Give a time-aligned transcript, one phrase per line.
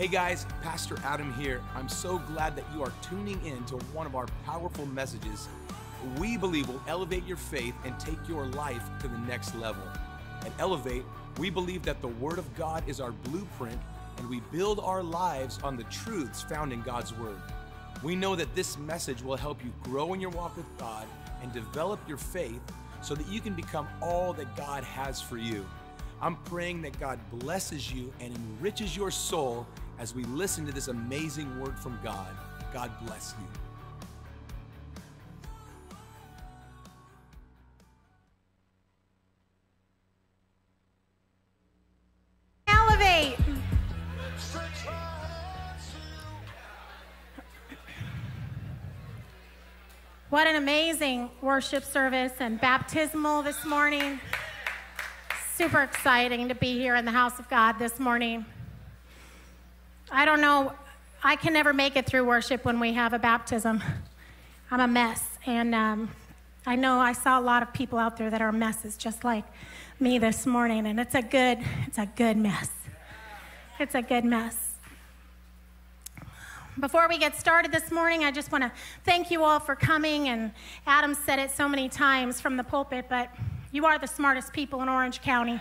[0.00, 1.60] Hey guys, Pastor Adam here.
[1.76, 5.46] I'm so glad that you are tuning in to one of our powerful messages
[6.18, 9.82] we believe will elevate your faith and take your life to the next level.
[10.40, 11.04] At Elevate,
[11.36, 13.78] we believe that the Word of God is our blueprint
[14.16, 17.36] and we build our lives on the truths found in God's Word.
[18.02, 21.06] We know that this message will help you grow in your walk with God
[21.42, 22.62] and develop your faith
[23.02, 25.66] so that you can become all that God has for you.
[26.22, 29.66] I'm praying that God blesses you and enriches your soul
[30.00, 32.26] as we listen to this amazing word from God.
[32.72, 33.46] God bless you.
[42.66, 43.36] Elevate.
[50.30, 54.18] What an amazing worship service and baptismal this morning.
[55.56, 58.46] Super exciting to be here in the house of God this morning.
[60.12, 60.72] I don't know,
[61.22, 63.82] I can never make it through worship when we have a baptism.
[64.70, 65.38] I'm a mess.
[65.46, 66.10] And um,
[66.66, 69.44] I know I saw a lot of people out there that are messes just like
[70.00, 70.86] me this morning.
[70.86, 72.70] And it's a good, it's a good mess.
[73.78, 74.74] It's a good mess.
[76.80, 78.72] Before we get started this morning, I just want to
[79.04, 80.28] thank you all for coming.
[80.28, 80.50] And
[80.86, 83.30] Adam said it so many times from the pulpit, but
[83.70, 85.60] you are the smartest people in Orange County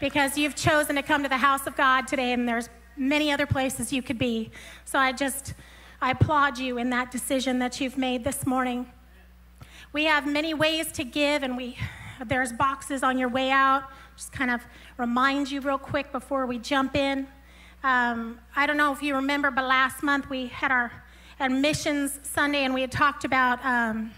[0.00, 2.68] because you've chosen to come to the house of God today, and there's
[3.00, 4.50] many other places you could be.
[4.84, 5.54] So I just,
[6.02, 8.92] I applaud you in that decision that you've made this morning.
[9.92, 11.78] We have many ways to give, and we,
[12.26, 13.84] there's boxes on your way out.
[14.16, 14.60] Just kind of
[14.98, 17.26] remind you real quick before we jump in.
[17.82, 20.92] Um, I don't know if you remember, but last month we had our
[21.40, 24.12] admissions Sunday, and we had talked about um,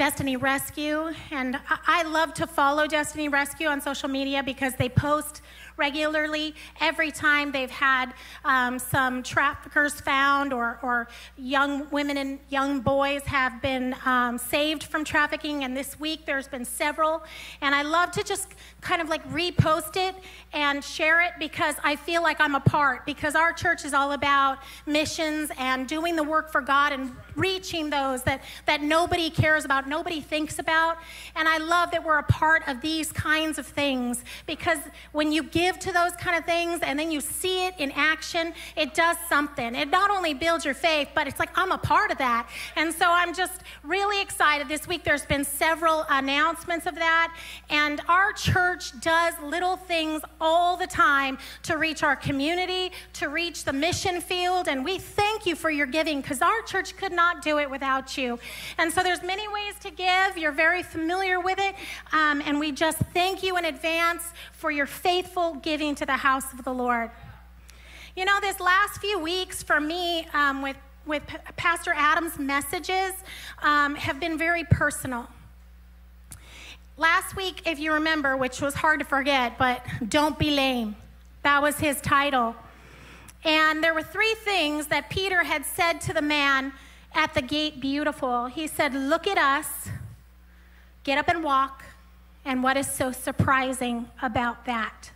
[0.00, 1.12] Destiny Rescue.
[1.30, 5.42] And I, love to follow Destiny Rescue on social media because they post
[5.76, 12.80] regularly every time they've had um, some traffickers found or, or young women and young
[12.80, 15.64] boys have been um, saved from trafficking.
[15.64, 17.22] And this week there's been several.
[17.60, 18.48] And I love to just
[18.80, 20.14] kind of like repost it
[20.54, 24.12] and share it because I feel like I'm a part because our church is all
[24.12, 29.64] about missions and doing the work for God and reaching those that, that nobody cares
[29.64, 30.98] about, nobody thinks about.
[31.34, 34.78] And I love that we're a part of these kinds of things because
[35.12, 38.52] when you give to those kind of things and then you see it in action,
[38.76, 39.74] it does something.
[39.74, 42.48] It not only builds your faith, but it's like, I'm a part of that.
[42.76, 44.68] And so I'm just really excited.
[44.68, 47.34] This week there's been several announcements of that.
[47.70, 53.64] And our church does little things all the time to reach our community, to reach
[53.64, 54.68] the mission field.
[54.68, 58.16] And we thank you for your giving because our church could not do it without
[58.18, 58.38] you.
[58.78, 60.36] And so there's many ways to give.
[60.36, 61.74] You're very familiar with it.
[62.12, 66.52] Um, and we just thank you in advance for your faithful giving to the house
[66.52, 67.10] of the Lord.
[68.16, 70.76] You know, this last few weeks for me um, with,
[71.06, 71.22] with
[71.56, 73.12] Pastor Adam's messages
[73.62, 75.28] um, have been very personal.
[76.96, 80.96] Last week, if you remember, which was hard to forget, but don't be lame.
[81.42, 82.54] That was his title.
[83.44, 86.72] And there were three things that Peter had said to the man
[87.14, 88.46] at the gate beautiful.
[88.46, 89.88] He said, Look at us,
[91.04, 91.84] get up and walk.
[92.44, 95.10] And what is so surprising about that?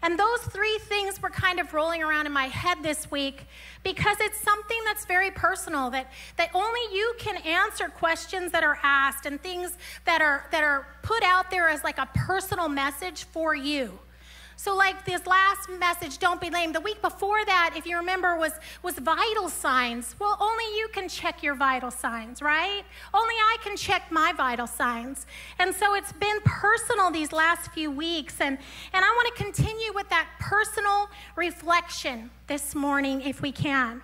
[0.00, 3.46] And those three things were kind of rolling around in my head this week
[3.82, 8.78] because it's something that's very personal that, that only you can answer questions that are
[8.82, 13.24] asked and things that are, that are put out there as like a personal message
[13.24, 13.98] for you.
[14.60, 16.72] So, like this last message, don't be lame.
[16.72, 18.50] The week before that, if you remember, was,
[18.82, 20.16] was vital signs.
[20.18, 22.82] Well, only you can check your vital signs, right?
[23.14, 25.28] Only I can check my vital signs.
[25.60, 28.40] And so it's been personal these last few weeks.
[28.40, 28.58] And,
[28.92, 34.02] and I want to continue with that personal reflection this morning, if we can.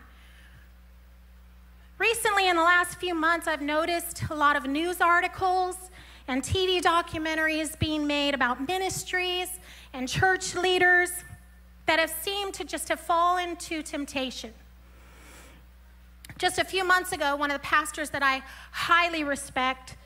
[1.98, 5.90] Recently, in the last few months, I've noticed a lot of news articles
[6.26, 9.48] and TV documentaries being made about ministries
[9.92, 11.10] and church leaders
[11.86, 14.52] that have seemed to just have fallen to temptation.
[16.38, 18.42] Just a few months ago, one of the pastors that I
[18.72, 19.96] highly respect,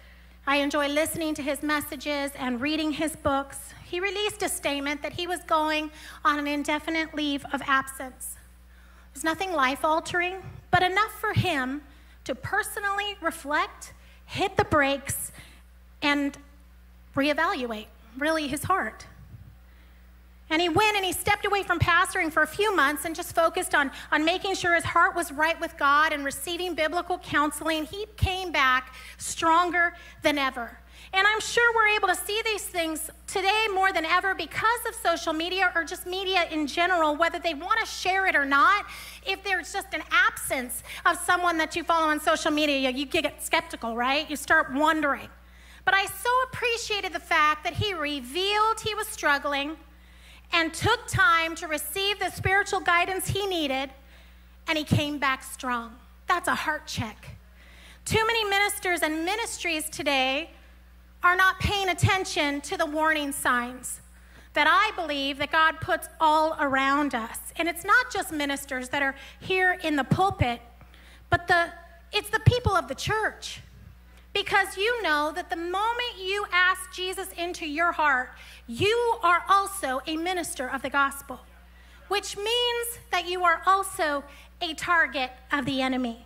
[0.46, 5.14] I enjoy listening to his messages and reading his books, he released a statement that
[5.14, 5.90] he was going
[6.24, 8.36] on an indefinite leave of absence.
[9.10, 10.36] It was nothing life altering,
[10.70, 11.80] but enough for him
[12.24, 13.94] to personally reflect,
[14.26, 15.32] hit the brakes,
[16.02, 16.36] and
[17.14, 17.86] reevaluate
[18.18, 19.06] really his heart.
[20.50, 23.34] And he went and he stepped away from pastoring for a few months and just
[23.34, 27.84] focused on, on making sure his heart was right with God and receiving biblical counseling.
[27.84, 30.78] He came back stronger than ever.
[31.12, 34.94] And I'm sure we're able to see these things today more than ever because of
[34.94, 38.86] social media or just media in general, whether they want to share it or not.
[39.26, 43.42] If there's just an absence of someone that you follow on social media, you get
[43.42, 44.28] skeptical, right?
[44.28, 45.28] You start wondering.
[45.88, 49.74] But I so appreciated the fact that he revealed he was struggling
[50.52, 53.88] and took time to receive the spiritual guidance he needed,
[54.66, 55.94] and he came back strong.
[56.26, 57.38] That's a heart check.
[58.04, 60.50] Too many ministers and ministries today
[61.22, 64.02] are not paying attention to the warning signs
[64.52, 67.38] that I believe that God puts all around us.
[67.56, 70.60] And it's not just ministers that are here in the pulpit,
[71.30, 71.72] but the
[72.12, 73.62] it's the people of the church.
[74.38, 78.30] Because you know that the moment you ask Jesus into your heart,
[78.68, 81.40] you are also a minister of the gospel,
[82.06, 84.22] which means that you are also
[84.62, 86.24] a target of the enemy.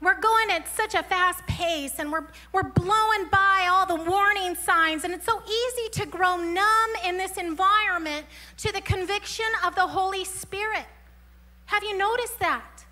[0.00, 2.24] We're going at such a fast pace and we're,
[2.54, 7.18] we're blowing by all the warning signs, and it's so easy to grow numb in
[7.18, 8.24] this environment
[8.58, 10.86] to the conviction of the Holy Spirit.
[11.66, 12.86] Have you noticed that?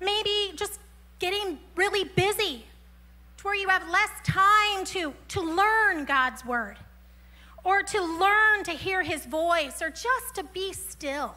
[0.00, 0.79] Maybe just
[1.20, 2.64] getting really busy
[3.36, 6.76] to where you have less time to, to learn God's word
[7.62, 11.34] or to learn to hear his voice or just to be still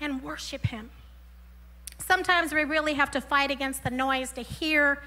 [0.00, 0.90] and worship him.
[1.98, 5.00] Sometimes we really have to fight against the noise to hear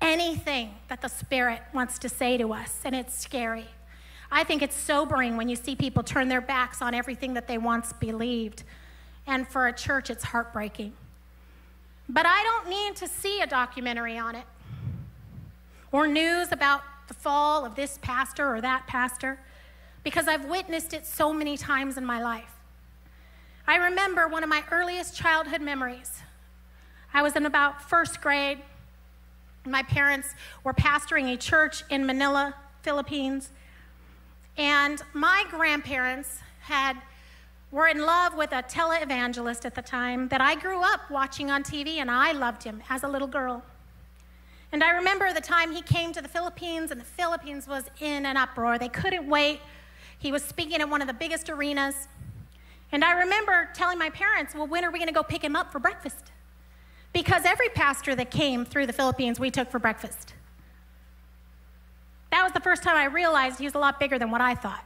[0.00, 3.66] anything that the Spirit wants to say to us, and it's scary.
[4.30, 7.58] I think it's sobering when you see people turn their backs on everything that they
[7.58, 8.64] once believed.
[9.26, 10.92] And for a church, it's heartbreaking.
[12.08, 14.44] But I don't need to see a documentary on it
[15.92, 19.38] or news about the fall of this pastor or that pastor
[20.04, 22.54] because I've witnessed it so many times in my life.
[23.66, 26.22] I remember one of my earliest childhood memories.
[27.12, 28.58] I was in about first grade.
[29.66, 30.34] My parents
[30.64, 33.50] were pastoring a church in Manila, Philippines.
[34.56, 36.96] And my grandparents had
[37.70, 41.62] were in love with a televangelist at the time that I grew up watching on
[41.62, 43.62] TV, and I loved him as a little girl.
[44.72, 48.26] And I remember the time he came to the Philippines, and the Philippines was in
[48.26, 48.78] an uproar.
[48.78, 49.60] They couldn't wait.
[50.18, 52.08] He was speaking at one of the biggest arenas.
[52.90, 55.54] And I remember telling my parents, Well, when are we going to go pick him
[55.54, 56.32] up for breakfast?
[57.12, 60.34] Because every pastor that came through the Philippines, we took for breakfast.
[62.30, 64.54] That was the first time I realized he was a lot bigger than what I
[64.54, 64.84] thought.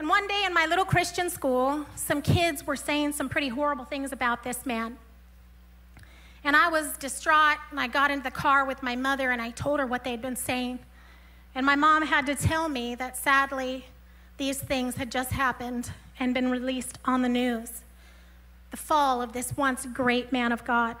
[0.00, 3.84] And one day in my little Christian school, some kids were saying some pretty horrible
[3.84, 4.96] things about this man.
[6.42, 9.50] And I was distraught, and I got into the car with my mother and I
[9.50, 10.78] told her what they'd been saying.
[11.54, 13.84] And my mom had to tell me that sadly,
[14.38, 17.82] these things had just happened and been released on the news
[18.70, 20.96] the fall of this once great man of God.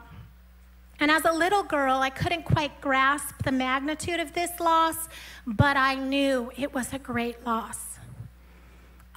[0.98, 5.08] And as a little girl, I couldn't quite grasp the magnitude of this loss,
[5.46, 7.89] but I knew it was a great loss.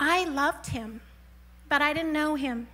[0.05, 0.99] I loved him,
[1.69, 2.67] but I didn't know him.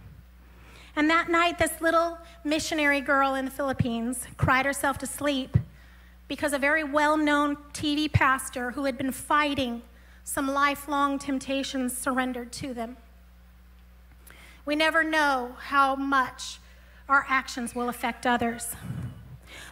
[0.95, 5.55] And that night, this little missionary girl in the Philippines cried herself to sleep
[6.27, 9.83] because a very well known TV pastor who had been fighting
[10.23, 12.97] some lifelong temptations surrendered to them.
[14.65, 16.57] We never know how much
[17.07, 18.75] our actions will affect others.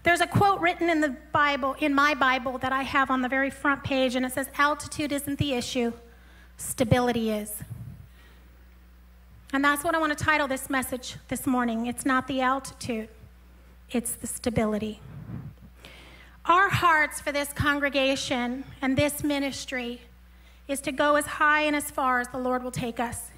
[0.03, 3.29] There's a quote written in the Bible, in my Bible, that I have on the
[3.29, 5.91] very front page, and it says, Altitude isn't the issue,
[6.57, 7.53] stability is.
[9.53, 11.85] And that's what I want to title this message this morning.
[11.85, 13.09] It's not the altitude,
[13.91, 14.99] it's the stability.
[16.45, 20.01] Our hearts for this congregation and this ministry
[20.67, 23.31] is to go as high and as far as the Lord will take us.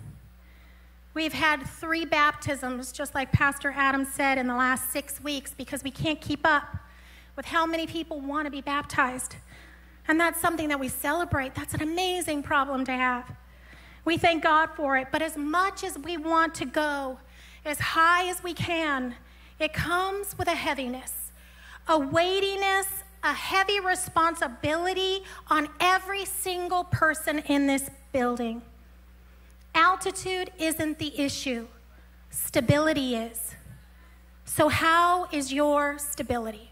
[1.16, 5.84] We've had three baptisms, just like Pastor Adam said, in the last six weeks because
[5.84, 6.78] we can't keep up
[7.36, 9.36] with how many people want to be baptized.
[10.10, 11.54] And that's something that we celebrate.
[11.54, 13.32] That's an amazing problem to have.
[14.06, 15.10] We thank God for it.
[15.12, 17.20] But as much as we want to go
[17.64, 19.14] as high as we can,
[19.60, 21.32] it comes with a heaviness,
[21.88, 22.88] a weightiness,
[23.24, 28.64] a heavy responsibility on every single person in this building.
[29.76, 31.68] Altitude isn't the issue,
[32.32, 33.54] stability is.
[34.44, 36.69] So, how is your stability?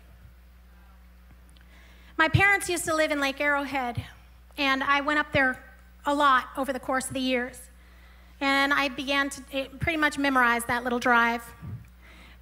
[2.18, 4.04] My parents used to live in Lake Arrowhead,
[4.58, 5.64] and I went up there
[6.04, 7.62] a lot over the course of the years.
[8.42, 11.44] And I began to eh, pretty much memorize that little drive.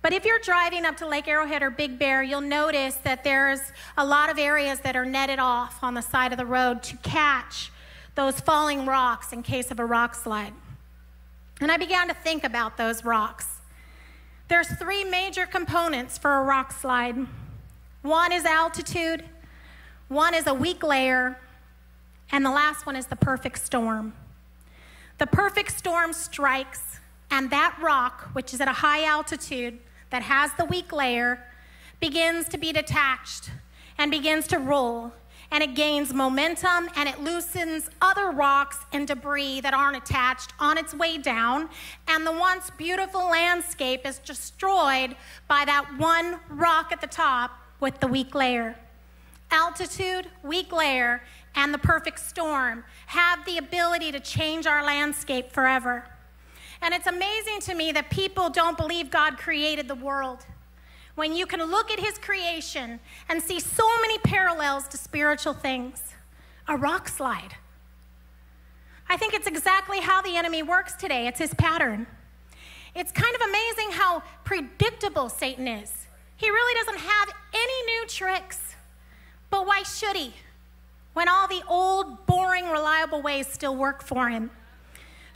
[0.02, 3.60] But if you're driving up to Lake Arrowhead or Big Bear, you'll notice that there's
[3.98, 6.96] a lot of areas that are netted off on the side of the road to
[6.98, 7.70] catch
[8.16, 10.54] those falling rocks in case of a rock slide.
[11.60, 13.60] And I began to think about those rocks.
[14.48, 17.28] There's three major components for a rock slide.
[18.04, 19.26] one is altitude,
[20.08, 21.38] one is a weak layer,
[22.32, 24.14] and the last one is the perfect storm.
[25.18, 27.00] The perfect storm strikes,
[27.32, 31.44] and that rock, which is at a high altitude, that has the weak layer,
[32.00, 33.50] begins to be detached
[33.98, 35.14] and begins to roll
[35.52, 40.78] and it gains momentum and it loosens other rocks and debris that aren't attached on
[40.78, 41.70] its way down.
[42.08, 45.16] And the once beautiful landscape is destroyed
[45.48, 48.76] by that one rock at the top with the weak layer.
[49.52, 51.22] Altitude, weak layer,
[51.56, 56.06] and the perfect storm have the ability to change our landscape forever.
[56.82, 60.46] And it's amazing to me that people don't believe God created the world
[61.16, 63.00] when you can look at his creation
[63.30, 66.14] and see so many parallels to spiritual things.
[66.68, 67.56] A rock slide.
[69.08, 71.28] I think it's exactly how the enemy works today.
[71.28, 72.08] It's his pattern.
[72.96, 75.92] It's kind of amazing how predictable Satan is.
[76.38, 78.65] He really doesn't have any new tricks.
[79.50, 80.34] But why should he?
[81.14, 84.52] When all the old, boring, reliable ways still work for him.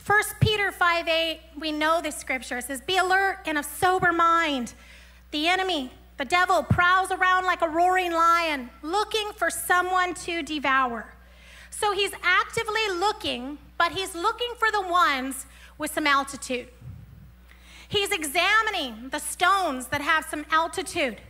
[0.06, 2.58] 1 Peter 5 8, we know this scripture.
[2.58, 4.74] It says, Be alert and of sober mind.
[5.30, 11.14] The enemy, the devil, prowls around like a roaring lion looking for someone to devour.
[11.70, 15.46] So he's actively looking, but he's looking for the ones
[15.78, 16.68] with some altitude.
[17.88, 21.20] He's examining the stones that have some altitude.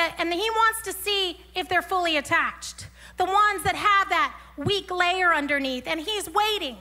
[0.00, 2.86] That, and he wants to see if they're fully attached.
[3.18, 5.86] The ones that have that weak layer underneath.
[5.86, 6.78] And he's waiting.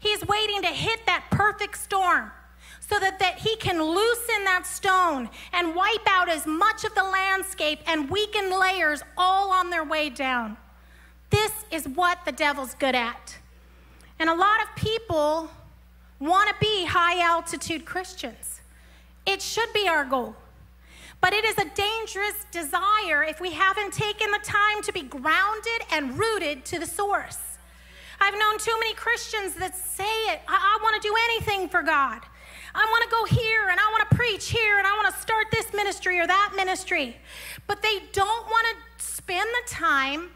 [0.00, 2.32] He's waiting to hit that perfect storm
[2.80, 7.04] so that, that he can loosen that stone and wipe out as much of the
[7.04, 10.56] landscape and weaken layers all on their way down.
[11.30, 13.38] This is what the devil's good at.
[14.18, 15.48] And a lot of people
[16.18, 18.62] want to be high altitude Christians.
[19.26, 20.34] It should be our goal.
[21.20, 25.82] But it is a dangerous desire if we haven't taken the time to be grounded
[25.92, 27.38] and rooted to the source.
[28.20, 31.82] I've known too many Christians that say it I, I want to do anything for
[31.82, 32.22] God.
[32.74, 35.20] I want to go here and I want to preach here and I want to
[35.20, 37.16] start this ministry or that ministry.
[37.66, 40.30] But they don't want to spend the time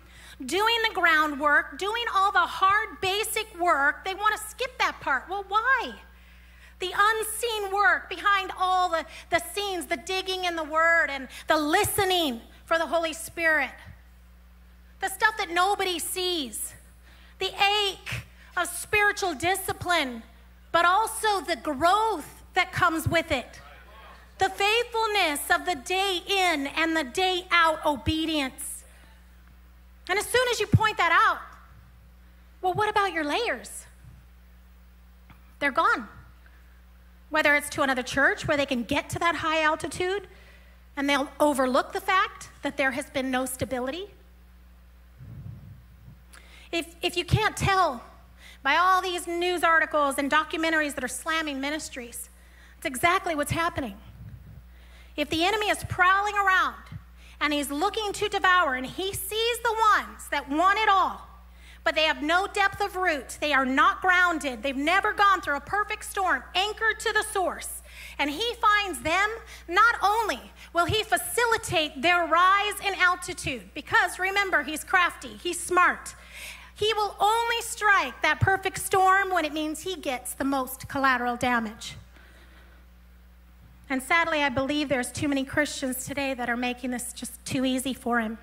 [0.45, 4.05] doing the groundwork, doing all the hard, basic work.
[4.05, 5.29] They want to skip that part.
[5.29, 5.93] Well, why?
[6.83, 11.57] The unseen work behind all the, the scenes, the digging in the word and the
[11.57, 13.71] listening for the Holy Spirit,
[15.01, 16.75] the stuff that nobody sees,
[17.39, 17.53] the
[17.87, 20.25] ache of spiritual discipline
[20.73, 23.61] but also the growth that comes with it.
[24.39, 28.83] The faithfulness of the day in and the day out obedience.
[30.09, 31.39] And as soon as you point that out,
[32.61, 33.87] well, what about your layers?
[35.61, 36.09] They're gone.
[37.33, 40.29] Whether it's to another church where they can get to that high altitude
[40.99, 44.11] and they'll overlook the fact that there has been no stability.
[46.71, 48.05] If, if you can't tell
[48.62, 52.29] by all these news articles and documentaries that are slamming ministries.
[52.77, 53.97] It's exactly what's happening.
[55.17, 56.77] If the enemy is prowling around
[57.41, 61.32] and he's looking to devour and he sees the ones that want it all,
[61.85, 65.57] but they have no depth of root, they are not grounded, they've never gone through
[65.57, 67.83] a perfect storm, anchored to the source,
[68.19, 69.29] and he finds them,
[69.69, 70.41] not only
[70.73, 76.15] will he facilitate their rise in altitude, because remember, he's crafty, he's smart.
[76.75, 81.37] He will only strike that perfect storm when it means he gets the most collateral
[81.37, 81.97] damage.
[83.91, 87.65] And sadly, I believe there's too many Christians today that are making this just too
[87.65, 88.39] easy for him.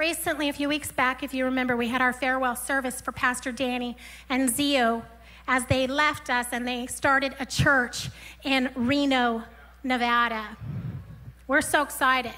[0.00, 3.52] Recently, a few weeks back, if you remember, we had our farewell service for Pastor
[3.52, 3.98] Danny
[4.30, 5.04] and Zio
[5.46, 8.08] as they left us and they started a church
[8.42, 9.44] in Reno,
[9.84, 10.56] Nevada.
[11.46, 12.32] We're so excited.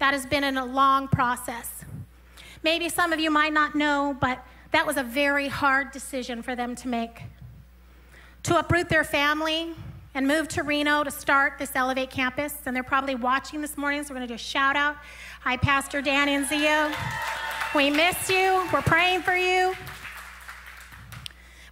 [0.00, 1.82] That has been a long process.
[2.62, 6.54] Maybe some of you might not know, but that was a very hard decision for
[6.54, 7.22] them to make.
[8.42, 9.72] To uproot their family
[10.18, 12.52] and moved to Reno to start this Elevate campus.
[12.66, 14.96] And they're probably watching this morning, so we're going to do a shout out.
[15.42, 16.90] Hi, Pastor Dan and Zio.
[17.72, 18.66] We miss you.
[18.72, 19.76] We're praying for you.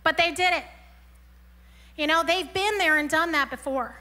[0.05, 0.63] But they did it.
[1.97, 3.97] You know, they've been there and done that before.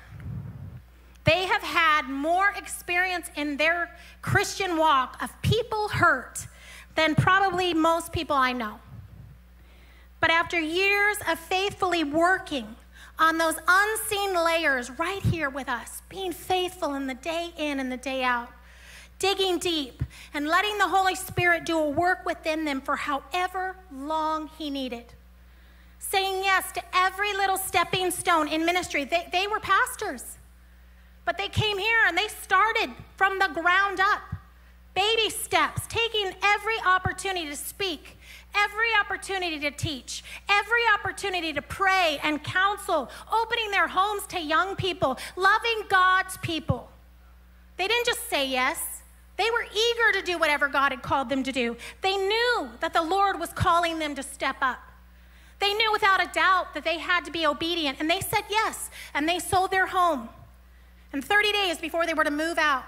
[1.23, 3.89] They have had more experience in their
[4.21, 6.45] Christian walk of people hurt
[6.93, 8.79] than probably most people I know.
[10.19, 12.75] But after years of faithfully working
[13.17, 17.91] on those unseen layers right here with us, being faithful in the day in and
[17.91, 18.49] the day out,
[19.19, 20.03] digging deep
[20.33, 25.13] and letting the Holy Spirit do a work within them for however long He needed.
[25.99, 29.05] Saying yes to every little stepping stone in ministry.
[29.05, 30.37] They, they were pastors,
[31.23, 34.21] but they came here and they started from the ground up.
[34.95, 38.14] baby steps, taking every opportunity to speak,
[38.57, 44.75] every opportunity to teach, every opportunity to pray and counsel, opening their homes to young
[44.75, 46.89] people, loving God's people.
[47.77, 49.01] They didn't just say yes.
[49.37, 51.75] They were eager to do whatever God had called them to do.
[52.01, 54.79] They knew that the Lord was calling them to step up.
[55.59, 58.89] They knew without a doubt that they had to be obedient, and they said yes,
[59.13, 60.29] and they sold their home.
[61.13, 62.83] And 30 days before they were to move out,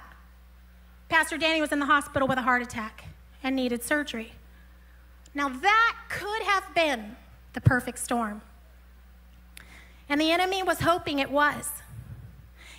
[1.09, 3.05] Pastor Danny was in the hospital with a heart attack
[3.41, 4.33] and needed surgery.
[5.37, 7.15] Now, that could have been
[7.53, 8.41] the perfect storm.
[10.09, 11.69] And the enemy was hoping it was.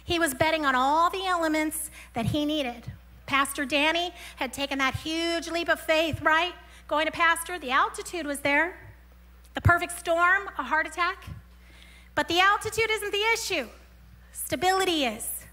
[0.04, 2.82] He was betting on all the elements that he needed.
[3.26, 6.52] Pastor Danny had taken that huge leap of faith, right?
[6.88, 8.76] Going to pastor, the altitude was there.
[9.54, 11.26] The perfect storm, a heart attack.
[12.16, 13.68] But the altitude isn't the issue,
[14.32, 15.44] stability is.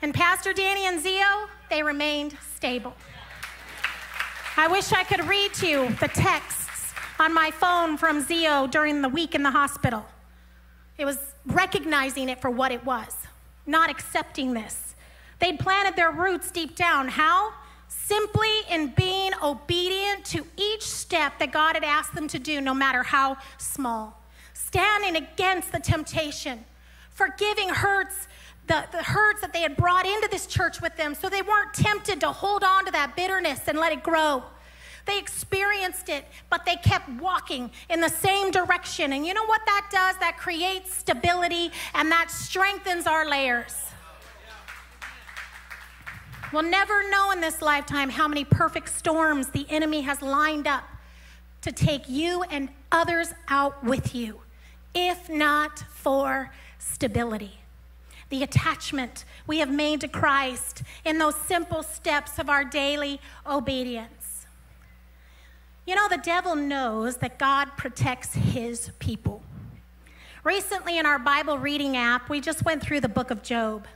[0.00, 2.94] And Pastor Danny and Zio, they remained stable.
[4.60, 9.00] I wish I could read to you the texts on my phone from Zio during
[9.00, 10.04] the week in the hospital.
[10.98, 13.16] It was recognizing it for what it was,
[13.64, 14.94] not accepting this.
[15.38, 17.08] They'd planted their roots deep down.
[17.08, 17.54] How?
[17.88, 22.74] Simply in being obedient to each step that God had asked them to do, no
[22.74, 24.22] matter how small.
[24.52, 26.66] Standing against the temptation.
[27.08, 28.28] Forgiving hurts
[28.70, 31.74] the, the hurts that they had brought into this church with them so they weren't
[31.74, 34.44] tempted to hold on to that bitterness and let it grow.
[35.06, 39.12] They experienced it, but they kept walking in the same direction.
[39.12, 40.16] And you know what that does?
[40.18, 43.74] That creates stability and that strengthens our layers.
[46.52, 50.84] We'll never know in this lifetime how many perfect storms the enemy has lined up
[51.62, 54.42] to take you and others out with you,
[54.94, 57.59] if not for stability
[58.30, 64.46] the attachment we have made to Christ in those simple steps of our daily obedience.
[65.86, 69.42] You know, the devil knows that God protects his people.
[70.44, 73.86] Recently, in our Bible reading app, we just went through the book of Job.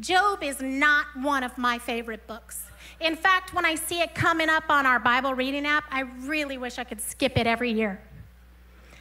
[0.00, 2.64] Job is not one of my favorite books.
[3.00, 6.58] In fact, when I see it coming up on our Bible reading app, I really
[6.58, 8.00] wish I could skip it every year.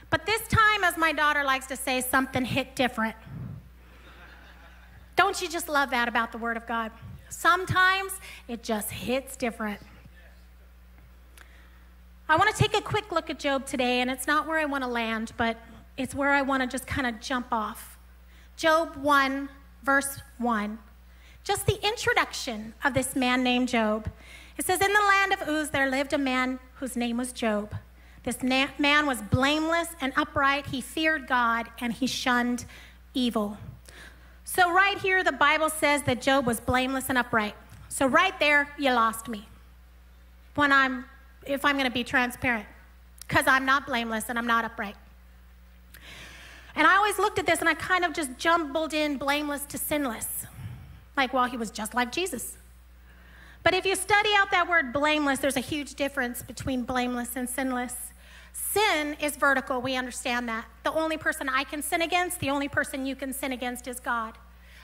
[0.10, 3.15] But this time, as my daughter likes to say, something hit different.
[5.19, 6.93] Don't you just love that about the Word of God?
[7.27, 8.13] Sometimes
[8.47, 9.82] it just hits different.
[12.29, 14.63] I want to take a quick look at Job today, and it's not where I
[14.63, 15.58] want to land, but
[15.97, 17.97] it's where I want to just kind of jump off.
[18.55, 19.49] Job 1,
[19.84, 20.79] verse 1.
[21.43, 24.10] Just the introduction of this man named Job.
[24.58, 27.75] It says, In the land of Uz, there lived a man whose name was Job.
[28.23, 30.67] This man was blameless and upright.
[30.67, 32.63] He feared God and he shunned
[33.13, 33.58] evil.
[34.51, 37.53] So, right here, the Bible says that Job was blameless and upright.
[37.88, 39.47] So, right there, you lost me.
[40.55, 41.05] When I'm,
[41.45, 42.65] if I'm going to be transparent,
[43.27, 44.95] because I'm not blameless and I'm not upright.
[46.75, 49.77] And I always looked at this and I kind of just jumbled in blameless to
[49.77, 50.47] sinless.
[51.15, 52.57] Like, well, he was just like Jesus.
[53.62, 57.47] But if you study out that word blameless, there's a huge difference between blameless and
[57.47, 57.93] sinless.
[58.71, 60.65] Sin is vertical, we understand that.
[60.83, 63.99] The only person I can sin against, the only person you can sin against is
[63.99, 64.37] God.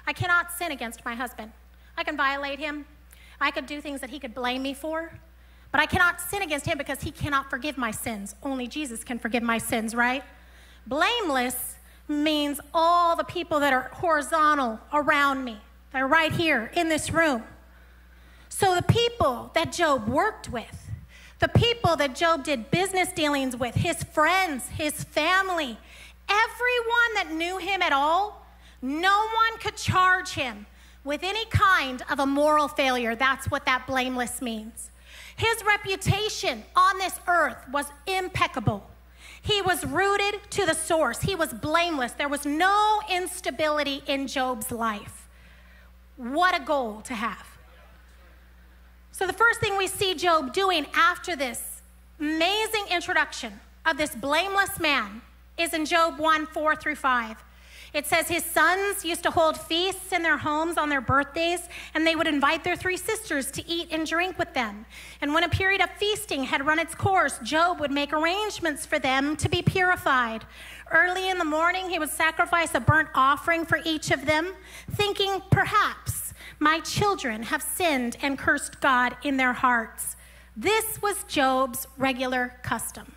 [0.07, 1.51] I cannot sin against my husband.
[1.97, 2.85] I can violate him.
[3.39, 5.19] I could do things that he could blame me for.
[5.71, 8.33] But I cannot sin against him because he cannot forgive my sins.
[8.41, 10.23] Only Jesus can forgive my sins, right?
[10.88, 11.75] Blameless
[12.07, 15.57] means all the people that are horizontal around me.
[15.91, 17.43] They're right here in this room.
[18.49, 20.85] So the people that Job worked with,
[21.39, 25.78] the people that Job did business dealings with, his friends, his family,
[26.30, 28.45] everyone that knew him at all,
[28.82, 30.65] no one could charge him
[31.04, 33.15] with any kind of a moral failure.
[33.15, 34.91] That's what that blameless means.
[35.36, 38.89] His reputation on this earth was impeccable.
[39.41, 41.21] He was rooted to the source.
[41.21, 42.13] He was blameless.
[42.13, 45.28] There was no instability in Job's life.
[46.17, 47.55] What a goal to have.
[49.17, 51.82] So, the first thing we see Job doing after this
[52.19, 55.21] amazing introduction of this blameless man
[55.58, 57.38] is in Job 1 4 through 5.
[57.93, 62.06] It says his sons used to hold feasts in their homes on their birthdays, and
[62.06, 64.86] they would invite their three sisters to eat and drink with them.
[65.21, 68.99] And when a period of feasting had run its course, Job would make arrangements for
[68.99, 70.43] them to be purified.
[70.91, 74.51] Early in the morning, he would sacrifice a burnt offering for each of them,
[74.91, 76.24] thinking perhaps
[76.60, 80.15] my children have sinned and cursed God in their hearts.
[80.56, 83.13] This was Job's regular custom.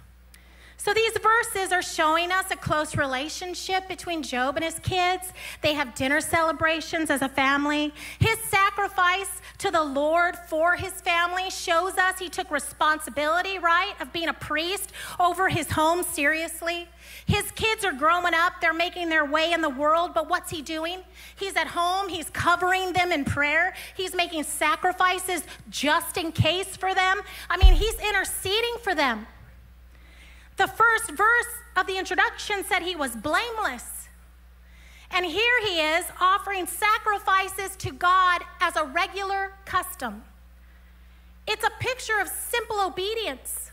[0.89, 5.35] So these verses are showing us a close relationship between Job and his kids.
[5.61, 7.93] They have dinner celebrations as a family.
[8.19, 14.15] His sacrifice to the Lord for his family shows us he took responsibility, right, of
[14.15, 16.89] being a priest over his home seriously.
[17.27, 20.63] His kids are growing up, they're making their way in the world, but what's he
[20.63, 21.01] doing?
[21.37, 26.95] He's at home, he's covering them in prayer, he's making sacrifices just in case for
[26.95, 27.21] them.
[27.51, 29.27] I mean, he's interceding for them.
[30.59, 34.09] The first verse of the introduction said he was blameless.
[35.13, 40.25] And here he is offering sacrifices to God as a regular custom.
[41.47, 43.71] It's a picture of simple obedience,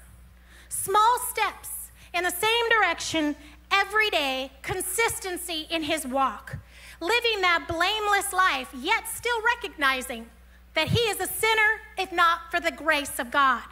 [0.70, 3.36] small steps in the same direction
[3.72, 6.58] every day, consistency in his walk,
[7.02, 10.28] living that blameless life, yet still recognizing
[10.76, 13.64] that he is a sinner if not for the grace of God.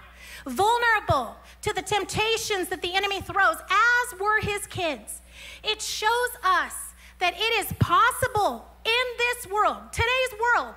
[0.45, 5.21] Vulnerable, to the temptations that the enemy throws, as were his kids.
[5.63, 6.75] It shows us
[7.19, 10.75] that it is possible in this world, today's world,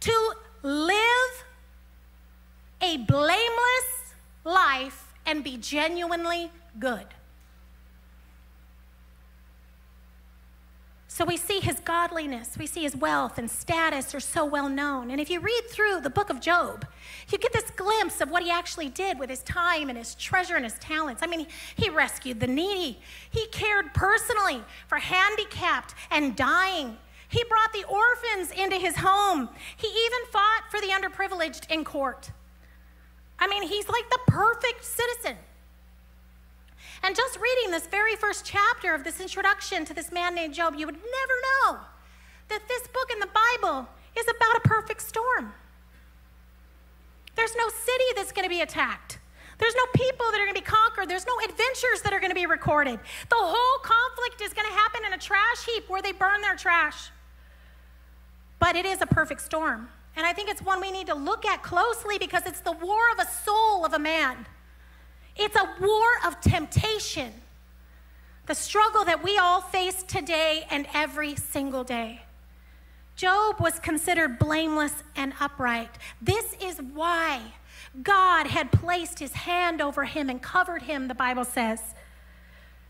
[0.00, 1.44] to live
[2.80, 7.06] a blameless life and be genuinely good.
[11.16, 15.10] So we see his godliness, we see his wealth and status are so well known.
[15.10, 16.84] And if you read through the book of Job,
[17.30, 20.56] you get this glimpse of what he actually did with his time and his treasure
[20.56, 21.22] and his talents.
[21.22, 23.00] I mean, he rescued the needy,
[23.30, 26.98] he cared personally for handicapped and dying.
[27.30, 29.48] He brought the orphans into his home.
[29.78, 32.30] He even fought for the underprivileged in court.
[33.38, 35.38] I mean, he's like the perfect citizen.
[37.02, 40.74] And just reading this very first chapter of this introduction to this man named Job,
[40.76, 41.34] you would never
[41.74, 41.78] know
[42.48, 45.52] that this book in the Bible is about a perfect storm.
[47.34, 49.18] There's no city that's going to be attacked.
[49.58, 51.08] There's no people that are going to be conquered.
[51.08, 52.98] There's no adventures that are going to be recorded.
[53.28, 56.56] The whole conflict is going to happen in a trash heap where they burn their
[56.56, 57.10] trash.
[58.58, 59.88] But it is a perfect storm.
[60.16, 63.10] And I think it's one we need to look at closely because it's the war
[63.12, 64.46] of a soul of a man.
[65.36, 67.32] It's a war of temptation,
[68.46, 72.22] the struggle that we all face today and every single day.
[73.16, 75.90] Job was considered blameless and upright.
[76.20, 77.40] This is why
[78.02, 81.80] God had placed his hand over him and covered him, the Bible says.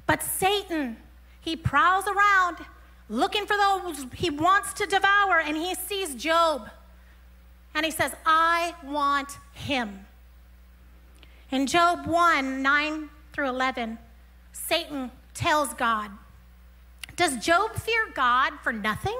[0.06, 0.96] But Satan,
[1.40, 2.58] he prowls around
[3.08, 6.68] looking for those he wants to devour, and he sees Job.
[7.74, 10.05] And he says, I want him.
[11.50, 13.98] In Job 1 9 through 11,
[14.52, 16.10] Satan tells God,
[17.14, 19.16] Does Job fear God for nothing?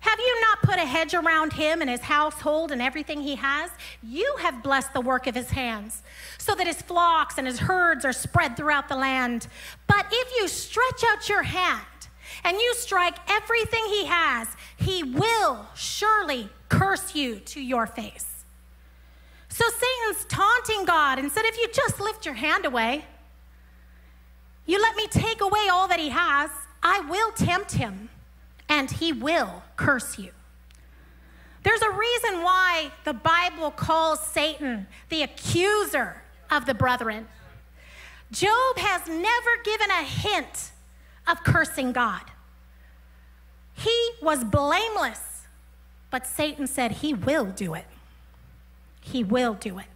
[0.00, 3.70] Have you not put a hedge around him and his household and everything he has?
[4.02, 6.02] You have blessed the work of his hands,
[6.36, 9.46] so that his flocks and his herds are spread throughout the land.
[9.86, 11.86] But if you stretch out your hand
[12.42, 18.33] and you strike everything he has, he will surely curse you to your face.
[19.54, 23.04] So Satan's taunting God and said, If you just lift your hand away,
[24.66, 26.50] you let me take away all that he has,
[26.82, 28.08] I will tempt him
[28.68, 30.32] and he will curse you.
[31.62, 37.28] There's a reason why the Bible calls Satan the accuser of the brethren.
[38.32, 40.72] Job has never given a hint
[41.28, 42.24] of cursing God.
[43.74, 45.42] He was blameless,
[46.10, 47.86] but Satan said he will do it.
[49.04, 49.86] He will do it.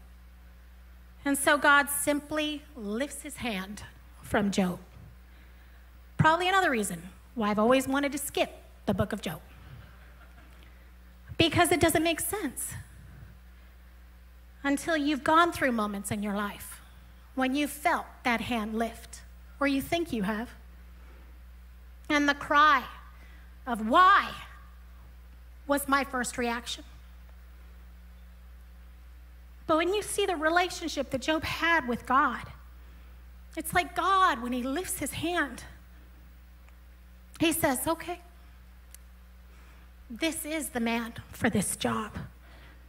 [1.24, 3.82] And so God simply lifts his hand
[4.22, 4.78] from Job.
[6.18, 7.02] Probably another reason
[7.34, 8.50] why I've always wanted to skip
[8.84, 9.40] the book of Job.
[11.38, 12.74] Because it doesn't make sense
[14.62, 16.82] until you've gone through moments in your life
[17.34, 19.22] when you felt that hand lift,
[19.58, 20.50] or you think you have.
[22.10, 22.84] And the cry
[23.66, 24.32] of why
[25.66, 26.84] was my first reaction.
[29.68, 32.42] But when you see the relationship that Job had with God,
[33.54, 35.62] it's like God, when he lifts his hand,
[37.38, 38.20] he says, Okay,
[40.08, 42.16] this is the man for this job.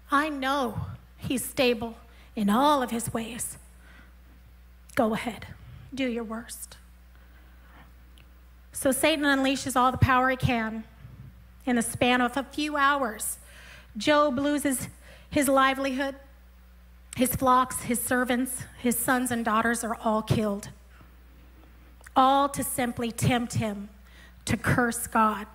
[0.09, 0.79] I know
[1.17, 1.97] he's stable
[2.33, 3.57] in all of his ways.
[4.95, 5.47] Go ahead,
[5.93, 6.77] do your worst.
[8.71, 10.85] So Satan unleashes all the power he can.
[11.65, 13.37] In the span of a few hours,
[13.97, 14.87] Job loses
[15.29, 16.15] his livelihood.
[17.19, 20.69] His flocks, his servants, his sons and daughters are all killed,
[22.15, 23.89] all to simply tempt him
[24.45, 25.45] to curse God.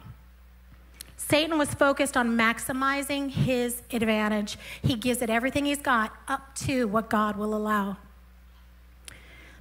[1.16, 4.58] Satan was focused on maximizing his advantage.
[4.82, 7.96] He gives it everything he's got up to what God will allow.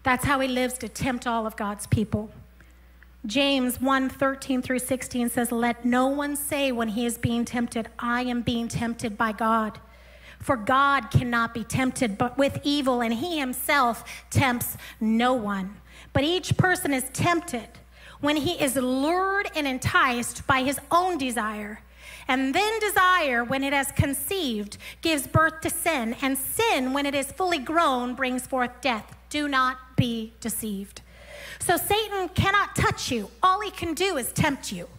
[0.04, 2.32] That's how he lives to tempt all of God's people.
[3.26, 7.88] James 1 13 through 16 says, Let no one say when he is being tempted,
[7.98, 9.80] I am being tempted by God.
[10.44, 15.78] For God cannot be tempted but with evil, and he himself tempts no one.
[16.12, 17.70] But each person is tempted
[18.20, 21.82] when he is lured and enticed by his own desire.
[22.28, 26.16] And then desire, when it has conceived, gives birth to sin.
[26.22, 29.16] And sin, when it is fully grown, brings forth death.
[29.30, 31.02] Do not be deceived.
[31.60, 33.30] So Satan cannot touch you.
[33.42, 34.90] All he can do is tempt you.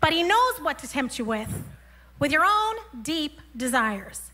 [0.00, 1.64] But he knows what to tempt you with
[2.20, 4.30] with your own deep desires.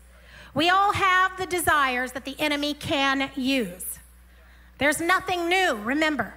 [0.57, 3.99] We all have the desires that the enemy can use.
[4.79, 6.33] There's nothing new, remember.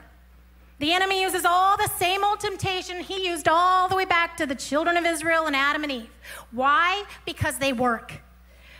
[0.79, 4.45] The enemy uses all the same old temptation he used all the way back to
[4.45, 6.11] the children of Israel and Adam and Eve.
[6.51, 7.05] Why?
[7.25, 8.21] Because they work.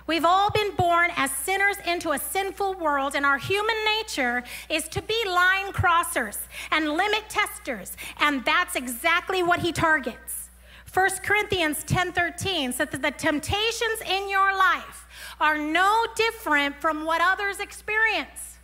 [0.07, 4.89] We've all been born as sinners into a sinful world, and our human nature is
[4.89, 6.37] to be line crossers
[6.71, 10.51] and limit testers, and that's exactly what he targets.
[10.93, 15.00] 1 Corinthians 10:13 says that the temptations in your life
[15.41, 18.59] are no different from what others experience.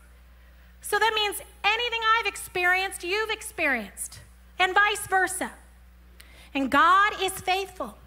[0.81, 4.21] So that means anything I've experienced, you've experienced,
[4.59, 5.51] and vice versa.
[6.55, 7.99] And God is faithful.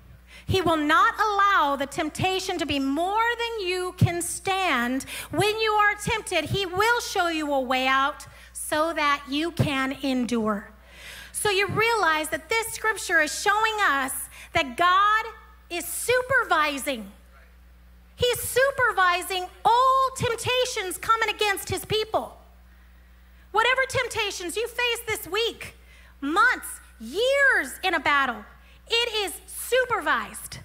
[0.47, 5.03] He will not allow the temptation to be more than you can stand.
[5.29, 9.91] When you are tempted, He will show you a way out so that you can
[10.01, 10.71] endure.
[11.31, 14.13] So you realize that this scripture is showing us
[14.53, 15.25] that God
[15.69, 17.11] is supervising.
[18.19, 22.37] He's supervising all temptations coming against His people.
[23.51, 25.75] Whatever temptations you face this week,
[26.19, 26.67] months,
[26.99, 28.43] years in a battle,
[28.87, 30.59] it is supervised.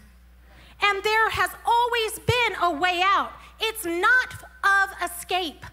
[0.83, 3.31] And there has always been a way out.
[3.61, 5.65] It's not of escape.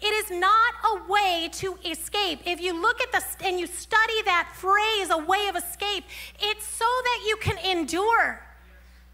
[0.00, 2.40] It is not a way to escape.
[2.44, 6.04] If you look at the and you study that phrase, a way of escape,
[6.40, 8.44] it's so that you can endure,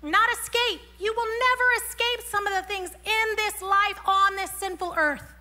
[0.02, 0.80] not escape.
[0.98, 5.34] You will never escape some of the things in this life on this sinful earth.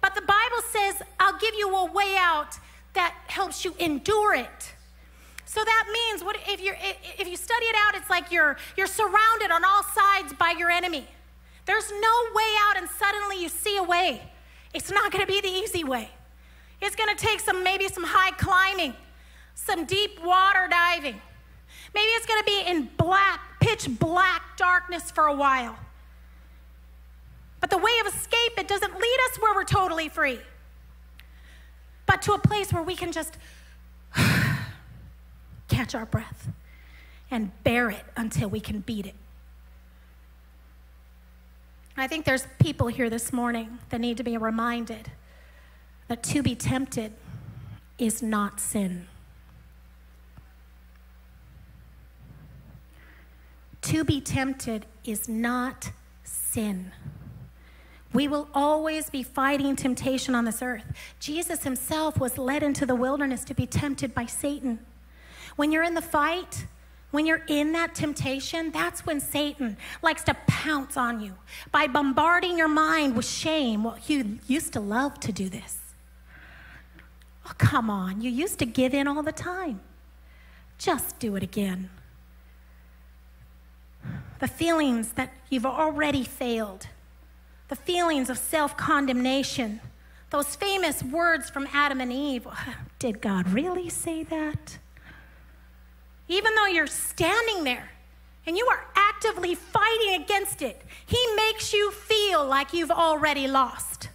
[0.00, 2.58] But the Bible says, I'll give you a way out
[2.94, 4.74] that helps you endure it.
[5.44, 6.72] So that means what if you
[7.18, 10.70] if you study it out, it's like you're you're surrounded on all sides by your
[10.70, 11.06] enemy.
[11.66, 14.22] There's no way out, and suddenly you see a way.
[14.74, 16.08] It's not going to be the easy way.
[16.80, 18.94] It's going to take some maybe some high climbing,
[19.54, 21.20] some deep water diving.
[21.94, 25.76] Maybe it's going to be in black, pitch black darkness for a while.
[27.60, 30.40] But the way of escape, it doesn't lead us where we're totally free,
[32.06, 33.38] but to a place where we can just
[35.68, 36.48] catch our breath
[37.30, 39.14] and bear it until we can beat it.
[41.96, 45.12] I think there's people here this morning that need to be reminded
[46.08, 47.12] that to be tempted
[47.96, 49.06] is not sin.
[53.82, 55.90] To be tempted is not
[56.22, 56.92] sin.
[58.12, 60.84] We will always be fighting temptation on this earth.
[61.18, 64.78] Jesus himself was led into the wilderness to be tempted by Satan.
[65.56, 66.66] When you're in the fight,
[67.10, 71.34] when you're in that temptation, that's when Satan likes to pounce on you
[71.70, 73.84] by bombarding your mind with shame.
[73.84, 75.78] Well, you used to love to do this.
[77.46, 78.20] Oh, come on.
[78.20, 79.80] You used to give in all the time.
[80.78, 81.90] Just do it again.
[84.38, 86.88] The feelings that you've already failed
[87.72, 89.80] the feelings of self condemnation,
[90.28, 92.46] those famous words from Adam and Eve.
[92.98, 94.76] Did God really say that?
[96.28, 97.88] Even though you're standing there
[98.44, 104.10] and you are actively fighting against it, He makes you feel like you've already lost.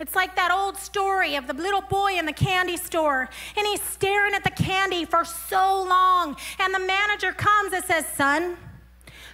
[0.00, 3.80] It's like that old story of the little boy in the candy store, and he's
[3.82, 8.56] staring at the candy for so long, and the manager comes and says, Son,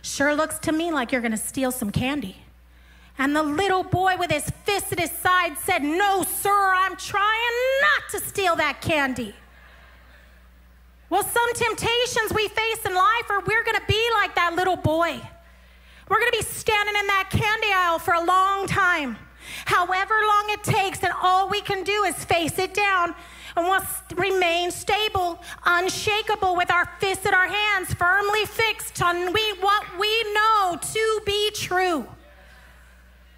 [0.02, 2.36] sure looks to me like you're gonna steal some candy.
[3.18, 7.56] And the little boy with his fist at his side said, No, sir, I'm trying
[7.82, 9.34] not to steal that candy.
[11.10, 14.76] Well, some temptations we face in life are we're going to be like that little
[14.76, 15.20] boy.
[16.08, 19.18] We're going to be standing in that candy aisle for a long time.
[19.66, 23.14] However long it takes, and all we can do is face it down
[23.56, 23.82] and we'll
[24.16, 30.32] remain stable, unshakable, with our fists in our hands, firmly fixed on we, what we
[30.34, 32.06] know to be true.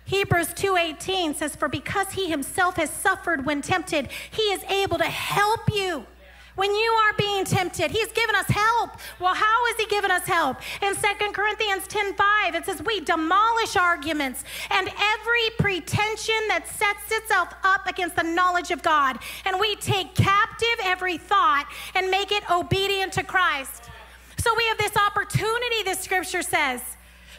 [0.04, 5.04] Hebrews 2:18 says for because he himself has suffered when tempted he is able to
[5.04, 6.06] help you
[6.54, 8.90] When you are being tempted, He's given us help.
[9.18, 10.58] Well, how is He giving us help?
[10.82, 17.10] In 2 Corinthians 10 5, it says, We demolish arguments and every pretension that sets
[17.10, 19.18] itself up against the knowledge of God.
[19.46, 23.84] And we take captive every thought and make it obedient to Christ.
[24.36, 26.82] So we have this opportunity, the scripture says,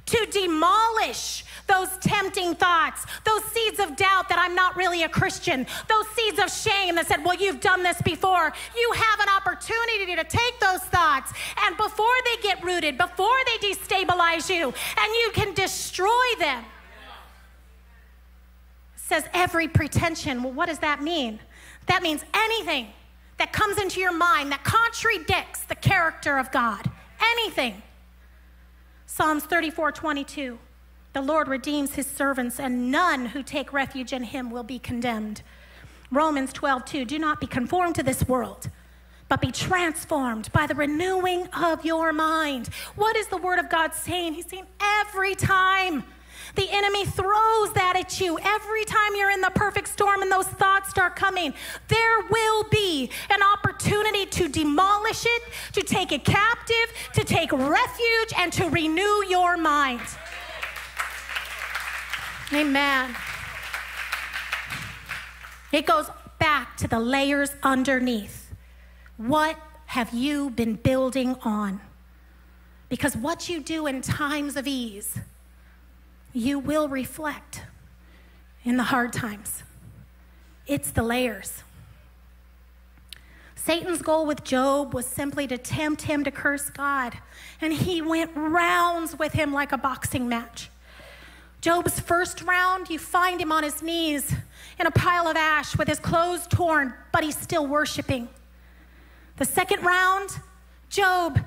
[0.06, 5.66] to demolish those tempting thoughts, those seeds of doubt that I'm not really a Christian,
[5.88, 8.54] those seeds of shame that said, Well, you've done this before.
[8.76, 11.34] You have an opportunity to take those thoughts,
[11.66, 16.08] and before they get rooted, before they destabilize you, and you can destroy
[16.40, 16.64] them.
[18.96, 20.44] It says every pretension.
[20.44, 21.40] Well, what does that mean?
[21.88, 22.88] That means anything
[23.38, 26.90] that comes into your mind that contradicts the character of God.
[27.38, 27.82] Anything.
[29.06, 30.58] Psalms 34 22.
[31.14, 35.44] The Lord redeems his servants, and none who take refuge in him will be condemned.
[36.12, 37.06] Romans 12, 2.
[37.06, 38.70] Do not be conformed to this world,
[39.30, 42.70] but be transformed by the renewing of your mind.
[42.96, 44.34] What is the word of God saying?
[44.34, 46.04] He's saying every time
[46.56, 50.48] the enemy throws that at you, every time you're in the perfect storm and those
[50.48, 51.54] thoughts start coming,
[51.88, 58.34] there will be an opportunity to demolish it, to take it captive, to take refuge,
[58.38, 60.02] and to renew your mind.
[62.54, 63.16] Amen.
[65.72, 68.54] It goes back to the layers underneath.
[69.18, 71.82] What have you been building on?
[72.90, 75.18] Because what you do in times of ease,
[76.32, 77.64] you will reflect
[78.64, 79.64] in the hard times.
[80.68, 81.64] It's the layers.
[83.56, 87.18] Satan's goal with Job was simply to tempt him to curse God,
[87.62, 90.70] and he went rounds with him like a boxing match.
[91.64, 94.36] Job's first round, you find him on his knees
[94.78, 98.28] in a pile of ash with his clothes torn, but he's still worshiping.
[99.38, 100.32] The second round,
[100.90, 101.40] Job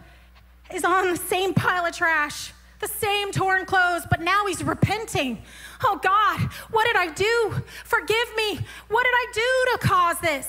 [0.75, 5.43] is on the same pile of trash, the same torn clothes, but now he's repenting.
[5.85, 7.63] Oh God, what did I do?
[7.85, 8.59] Forgive me.
[8.89, 10.49] What did I do to cause this?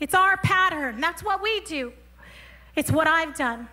[0.00, 1.00] It's our pattern.
[1.00, 1.94] That's what we do.
[2.76, 3.68] It's what I've done.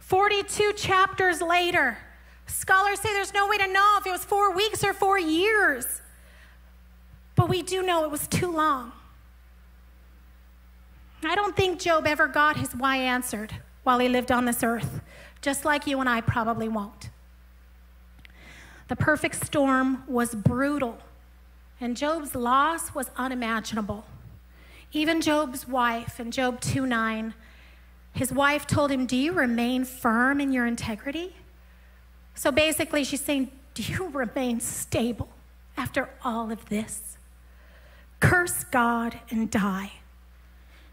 [0.00, 1.98] 42 chapters later,
[2.46, 6.00] Scholars say there's no way to know if it was four weeks or four years.
[7.34, 8.92] But we do know it was too long.
[11.24, 15.00] I don't think Job ever got his why answered while he lived on this earth,
[15.42, 17.10] just like you and I probably won't.
[18.88, 20.98] The perfect storm was brutal,
[21.80, 24.04] and Job's loss was unimaginable.
[24.92, 27.34] Even Job's wife in Job 2 9,
[28.12, 31.34] his wife told him, Do you remain firm in your integrity?
[32.36, 35.30] So basically, she's saying, Do you remain stable
[35.76, 37.16] after all of this?
[38.20, 39.92] Curse God and die.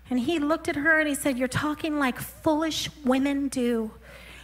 [0.09, 3.91] And he looked at her and he said, You're talking like foolish women do.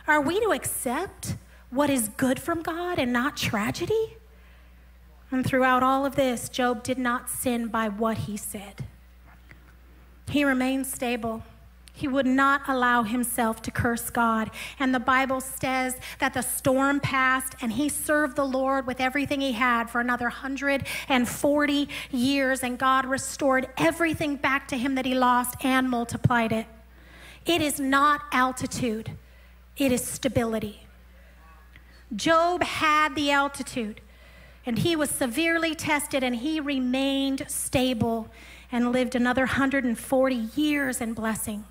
[0.07, 1.35] Are we to accept
[1.69, 4.17] what is good from God and not tragedy?
[5.31, 8.85] And throughout all of this, Job did not sin by what he said.
[10.29, 11.43] He remained stable.
[11.99, 14.51] He would not allow himself to curse God.
[14.79, 19.41] And the Bible says that the storm passed and he served the Lord with everything
[19.41, 22.63] he had for another 140 years.
[22.63, 26.67] And God restored everything back to him that he lost and multiplied it.
[27.45, 29.11] It is not altitude,
[29.75, 30.87] it is stability.
[32.15, 33.99] Job had the altitude
[34.65, 38.29] and he was severely tested and he remained stable
[38.71, 41.65] and lived another 140 years in blessing.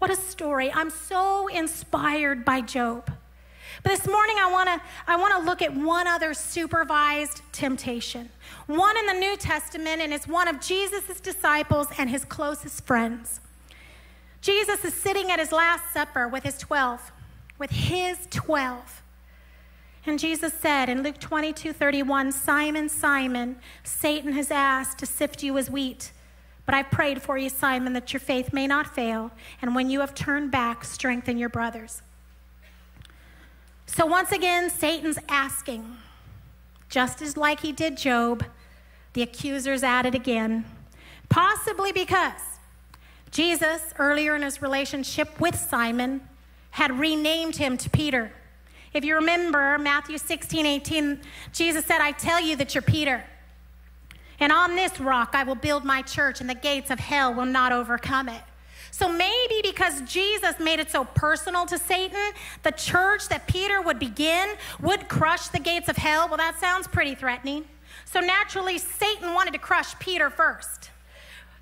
[0.00, 0.72] What a story.
[0.72, 3.12] I'm so inspired by Job.
[3.82, 8.30] But this morning I want to I want to look at one other supervised temptation.
[8.66, 13.40] One in the New Testament and it's one of Jesus' disciples and his closest friends.
[14.40, 17.12] Jesus is sitting at his last supper with his 12,
[17.58, 19.02] with his 12.
[20.06, 25.58] And Jesus said in Luke 22 31, Simon, Simon, Satan has asked to sift you
[25.58, 26.12] as wheat.
[26.70, 29.98] But I prayed for you, Simon, that your faith may not fail, and when you
[29.98, 32.00] have turned back, strengthen your brothers.
[33.86, 35.96] So once again, Satan's asking,
[36.88, 38.44] just as like he did Job,
[39.14, 40.64] the accuser's at it again.
[41.28, 42.40] Possibly because
[43.32, 46.20] Jesus, earlier in his relationship with Simon,
[46.70, 48.30] had renamed him to Peter.
[48.94, 51.20] If you remember Matthew 16, 18,
[51.52, 53.24] Jesus said, I tell you that you're Peter.
[54.40, 57.46] And on this rock I will build my church, and the gates of hell will
[57.46, 58.42] not overcome it.
[58.90, 62.32] So maybe because Jesus made it so personal to Satan,
[62.64, 64.48] the church that Peter would begin
[64.80, 66.26] would crush the gates of hell.
[66.28, 67.64] Well, that sounds pretty threatening.
[68.04, 70.90] So naturally, Satan wanted to crush Peter first.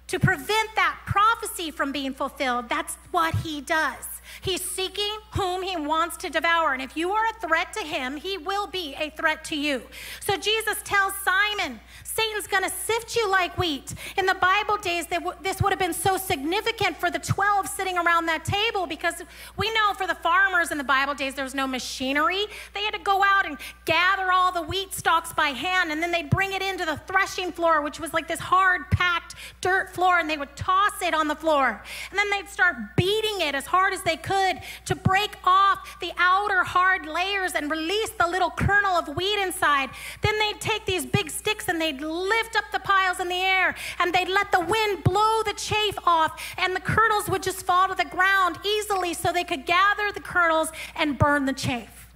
[0.08, 2.68] to prevent that prophecy from being fulfilled.
[2.68, 4.06] That's what he does.
[4.40, 6.72] He's seeking whom he wants to devour.
[6.72, 9.82] And if you are a threat to him, he will be a threat to you.
[10.20, 11.80] So Jesus tells Simon,
[12.18, 13.94] Satan's going to sift you like wheat.
[14.16, 15.06] In the Bible days,
[15.40, 19.22] this would have been so significant for the 12 sitting around that table because
[19.56, 22.46] we know for the farmers in the Bible days, there was no machinery.
[22.74, 26.10] They had to go out and gather all the wheat stalks by hand, and then
[26.10, 30.18] they'd bring it into the threshing floor, which was like this hard, packed dirt floor,
[30.18, 31.80] and they would toss it on the floor.
[32.10, 36.10] And then they'd start beating it as hard as they could to break off the
[36.18, 39.90] outer hard layers and release the little kernel of wheat inside.
[40.22, 43.74] Then they'd take these big sticks and they'd lift up the piles in the air
[43.98, 47.88] and they'd let the wind blow the chaff off, and the kernels would just fall
[47.88, 52.08] to the ground easily so they could gather the kernels and burn the chaff.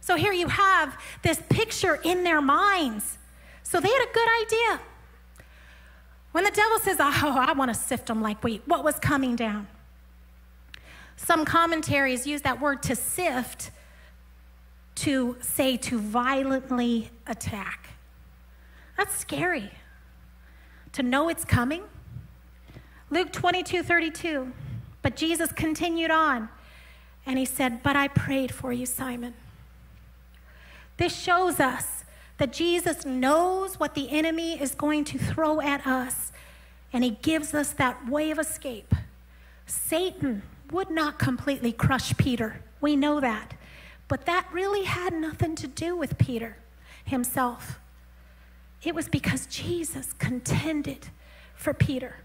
[0.00, 3.18] So here you have this picture in their minds.
[3.62, 4.80] So they had a good idea.
[6.32, 9.36] When the devil says, Oh, I want to sift them like wheat, what was coming
[9.36, 9.66] down?
[11.16, 13.70] Some commentaries use that word to sift
[14.96, 17.87] to say to violently attack.
[18.98, 19.70] That's scary.
[20.92, 21.84] To know it's coming.
[23.08, 24.52] Luke 22 32.
[25.00, 26.50] But Jesus continued on
[27.24, 29.34] and he said, But I prayed for you, Simon.
[30.96, 32.04] This shows us
[32.38, 36.32] that Jesus knows what the enemy is going to throw at us,
[36.92, 38.94] and he gives us that way of escape.
[39.66, 42.62] Satan would not completely crush Peter.
[42.80, 43.54] We know that.
[44.08, 46.56] But that really had nothing to do with Peter
[47.04, 47.78] himself.
[48.82, 51.08] It was because Jesus contended
[51.54, 52.16] for Peter.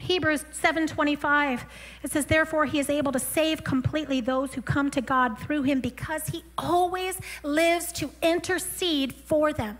[0.00, 1.64] Hebrews 7:25
[2.02, 5.62] it says therefore he is able to save completely those who come to God through
[5.62, 9.78] him because he always lives to intercede for them.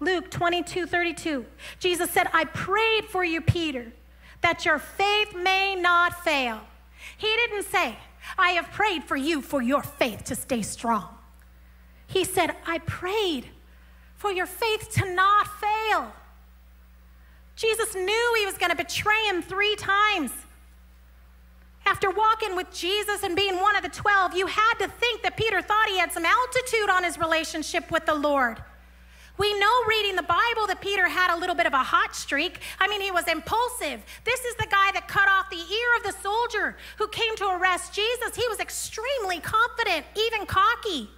[0.00, 1.46] Luke 22:32
[1.78, 3.92] Jesus said I prayed for you Peter
[4.40, 6.60] that your faith may not fail.
[7.16, 7.96] He didn't say
[8.36, 11.16] I have prayed for you for your faith to stay strong.
[12.06, 13.50] He said I prayed
[14.24, 16.10] for your faith to not fail.
[17.56, 20.30] Jesus knew he was going to betray him three times.
[21.84, 25.36] After walking with Jesus and being one of the 12, you had to think that
[25.36, 28.62] Peter thought he had some altitude on his relationship with the Lord.
[29.36, 32.60] We know reading the Bible that Peter had a little bit of a hot streak.
[32.80, 34.00] I mean, he was impulsive.
[34.24, 37.48] This is the guy that cut off the ear of the soldier who came to
[37.48, 38.34] arrest Jesus.
[38.34, 41.10] He was extremely confident, even cocky.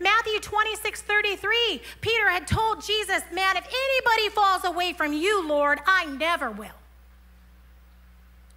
[0.00, 5.78] Matthew 26, 33, Peter had told Jesus, Man, if anybody falls away from you, Lord,
[5.86, 6.68] I never will.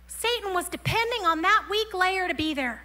[0.07, 2.83] Satan was depending on that weak layer to be there.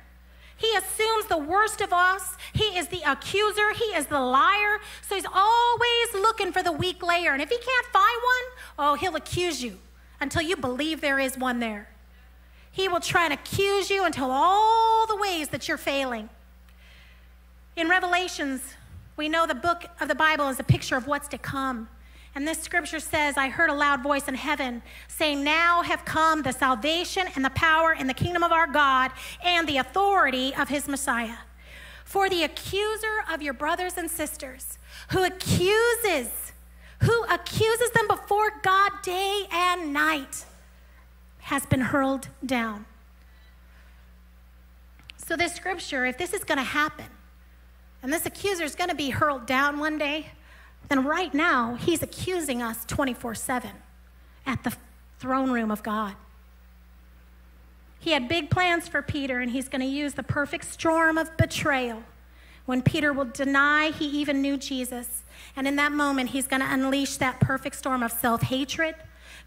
[0.57, 2.37] He assumes the worst of us.
[2.53, 3.73] He is the accuser.
[3.75, 4.81] He is the liar.
[5.09, 7.33] So he's always looking for the weak layer.
[7.33, 9.79] And if he can't find one, oh, he'll accuse you
[10.21, 11.91] until you believe there is one there.
[12.73, 16.29] He will try and accuse you until all the ways that you're failing.
[17.79, 18.75] In Revelations,
[19.17, 21.89] we know the book of the Bible is a picture of what's to come.
[22.35, 26.43] And this scripture says, I heard a loud voice in heaven saying, Now have come
[26.43, 29.13] the salvation and the power and the kingdom of our God
[29.45, 31.37] and the authority of his Messiah.
[32.05, 34.79] For the accuser of your brothers and sisters,
[35.11, 36.53] who accuses,
[37.05, 40.47] who accuses them before God day and night,
[41.43, 42.87] has been hurled down.
[45.17, 47.07] So, this scripture, if this is going to happen,
[48.03, 50.29] and this accuser is going to be hurled down one day,
[50.91, 53.71] And right now he's accusing us 24 7
[54.47, 54.75] at the
[55.19, 56.15] throne room of God.
[57.99, 61.37] He had big plans for Peter, and he's going to use the perfect storm of
[61.37, 62.05] betrayal
[62.65, 65.25] when Peter will deny he even knew Jesus.
[65.57, 68.95] And in that moment, he's going to unleash that perfect storm of self hatred,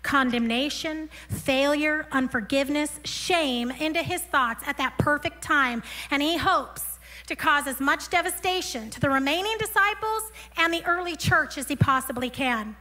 [0.04, 5.82] condemnation, failure, unforgiveness, shame into his thoughts at that perfect time.
[6.10, 6.91] And he hopes
[7.32, 11.78] to cause as much devastation to the remaining disciples and the early church as he
[11.78, 12.76] possibly can.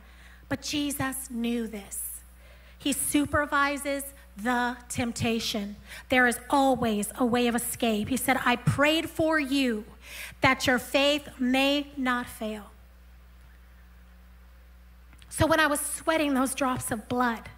[0.49, 2.21] But Jesus knew this.
[2.77, 4.03] He supervises
[4.37, 5.77] the temptation.
[6.09, 8.09] There is always a way of escape.
[8.09, 9.85] He said, I prayed for you
[10.41, 12.73] that your faith may not fail.
[15.29, 17.49] So when I was sweating those drops of blood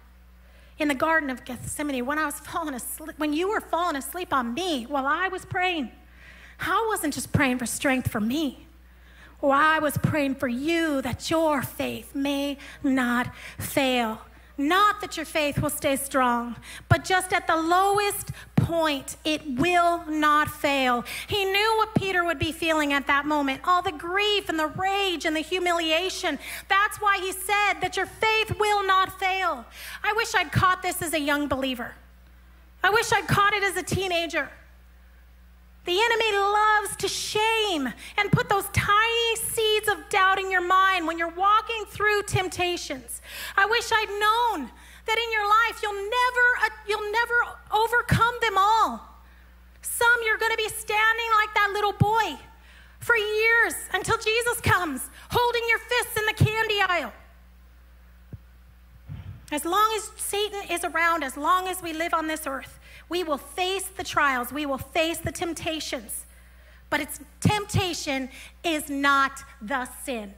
[0.77, 4.31] in the Garden of Gethsemane, when I was falling asleep, when you were falling asleep
[4.31, 5.91] on me while I was praying,
[6.59, 8.67] I wasn't just praying for strength for me.
[9.41, 13.27] Or I was praying for you that your faith may not
[13.57, 14.21] fail.
[14.57, 16.55] Not that your faith will stay strong,
[16.87, 21.03] but just at the lowest point, it will not fail.
[21.27, 24.67] He knew what Peter would be feeling at that moment all the grief and the
[24.67, 26.37] rage and the humiliation.
[26.69, 29.65] That's why he said that your faith will not fail.
[30.03, 31.95] I wish I'd caught this as a young believer.
[32.83, 34.49] I wish I'd caught it as a teenager.
[35.85, 41.05] The enemy loves to shame and put those tiny seeds of doubt in your mind
[41.05, 43.21] when you're walking through temptations.
[43.57, 44.71] I wish I'd known
[45.05, 47.33] that in your life you'll never uh, you'll never
[47.71, 49.09] overcome them all.
[49.81, 52.39] Some you're going to be standing like that little boy
[52.99, 57.11] for years until Jesus comes, holding your fists in the candy aisle.
[59.51, 62.79] As long as Satan is around, as long as we live on this earth,
[63.09, 66.25] we will face the trials, we will face the temptations.
[66.89, 68.29] But it's temptation
[68.63, 70.33] is not the sin.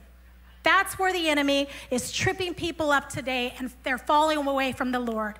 [0.62, 4.98] That's where the enemy is tripping people up today and they're falling away from the
[4.98, 5.38] Lord.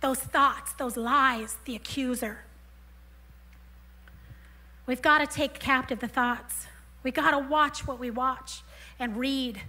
[0.00, 2.44] Those thoughts, those lies, the accuser.
[4.86, 6.66] We've got to take captive the thoughts.
[7.02, 8.62] We've got to watch what we watch
[8.98, 9.62] and read.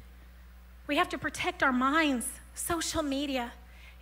[0.88, 2.28] We have to protect our minds.
[2.54, 3.54] Social media,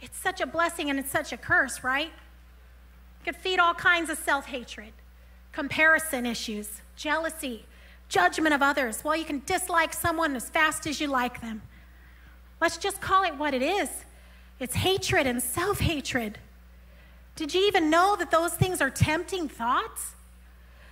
[0.02, 2.12] it's such a blessing and it's such a curse, right?
[3.30, 4.92] Could feed all kinds of self hatred,
[5.52, 7.64] comparison issues, jealousy,
[8.08, 9.04] judgment of others.
[9.04, 11.62] Well, you can dislike someone as fast as you like them.
[12.60, 13.90] Let's just call it what it is
[14.60, 16.40] it's hatred and self hatred.
[17.36, 20.16] Did you even know that those things are tempting thoughts?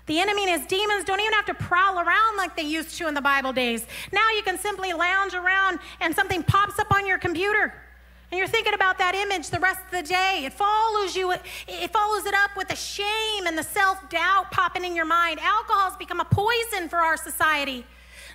[0.05, 3.07] The enemy and his demons don't even have to prowl around like they used to
[3.07, 3.83] in the Bible days.
[4.13, 7.73] Now you can simply lounge around and something pops up on your computer.
[8.29, 10.43] And you're thinking about that image the rest of the day.
[10.43, 14.83] It follows you, it follows it up with the shame and the self doubt popping
[14.83, 15.39] in your mind.
[15.41, 17.85] Alcohol's become a poison for our society.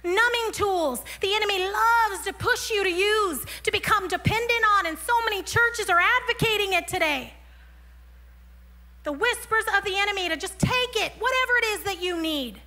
[0.02, 4.98] Numbing tools the enemy loves to push you to use, to become dependent on, and
[4.98, 7.34] so many churches are advocating it today.
[9.04, 12.60] The whispers of the enemy to just take it, whatever it is that you need.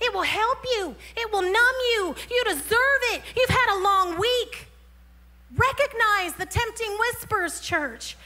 [0.00, 2.14] It will help you, it will numb you.
[2.30, 3.22] You deserve it.
[3.34, 4.68] You've had a long week.
[5.56, 8.16] Recognize the tempting whispers, church.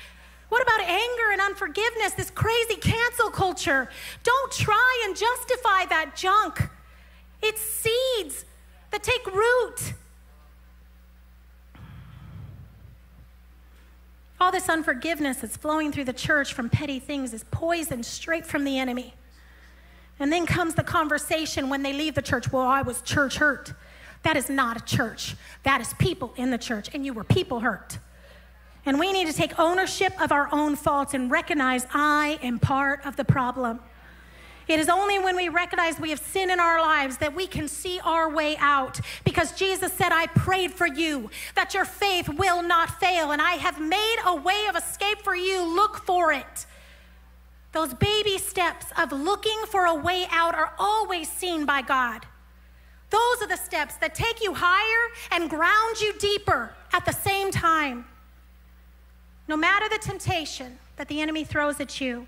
[0.48, 3.90] What about anger and unforgiveness, this crazy cancel culture?
[4.22, 6.68] Don't try and justify that junk.
[7.42, 8.44] It's seeds
[8.90, 9.94] that take root.
[14.40, 18.64] All this unforgiveness that's flowing through the church from petty things is poison straight from
[18.64, 19.14] the enemy.
[20.20, 22.50] And then comes the conversation when they leave the church.
[22.50, 23.74] Well, I was church hurt.
[24.28, 25.36] That is not a church.
[25.62, 27.98] That is people in the church, and you were people hurt.
[28.84, 33.06] And we need to take ownership of our own faults and recognize I am part
[33.06, 33.80] of the problem.
[34.66, 37.68] It is only when we recognize we have sin in our lives that we can
[37.68, 39.00] see our way out.
[39.24, 43.52] Because Jesus said, I prayed for you that your faith will not fail, and I
[43.52, 45.62] have made a way of escape for you.
[45.62, 46.66] Look for it.
[47.72, 52.26] Those baby steps of looking for a way out are always seen by God.
[53.10, 57.50] Those are the steps that take you higher and ground you deeper at the same
[57.50, 58.04] time.
[59.46, 62.26] No matter the temptation that the enemy throws at you,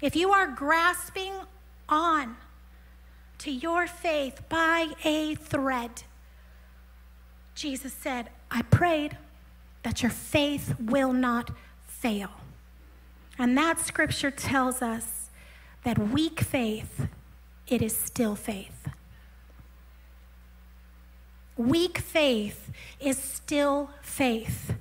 [0.00, 1.32] if you are grasping
[1.88, 2.36] on
[3.38, 6.04] to your faith by a thread,
[7.54, 9.16] Jesus said, I prayed
[9.82, 11.50] that your faith will not
[11.86, 12.30] fail.
[13.38, 15.30] And that scripture tells us
[15.82, 17.08] that weak faith,
[17.66, 18.88] it is still faith.
[21.60, 24.72] Weak faith is still faith.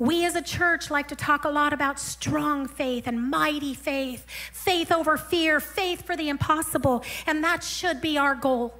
[0.00, 4.26] We as a church like to talk a lot about strong faith and mighty faith,
[4.52, 8.77] faith over fear, faith for the impossible, and that should be our goal.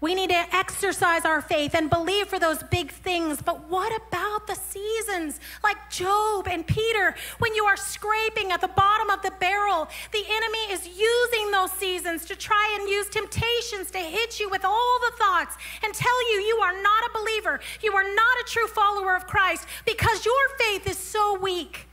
[0.00, 3.40] We need to exercise our faith and believe for those big things.
[3.40, 8.68] But what about the seasons like Job and Peter when you are scraping at the
[8.68, 9.88] bottom of the barrel?
[10.12, 14.64] The enemy is using those seasons to try and use temptations to hit you with
[14.64, 17.60] all the thoughts and tell you you are not a believer.
[17.82, 21.88] You are not a true follower of Christ because your faith is so weak.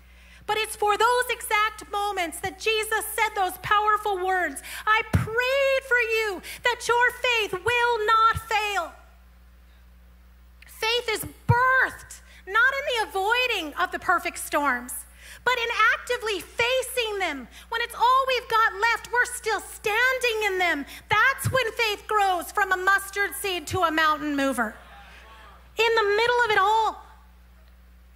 [0.46, 5.98] But it's for those exact moments that Jesus said those powerful words I prayed for
[5.98, 8.92] you that your faith will not fail.
[10.68, 14.94] Faith is birthed not in the avoiding of the perfect storms,
[15.46, 17.48] but in actively facing them.
[17.70, 20.86] When it's all we've got left, we're still standing in them.
[21.10, 24.76] That's when faith grows from a mustard seed to a mountain mover.
[25.78, 27.04] In the middle of it all,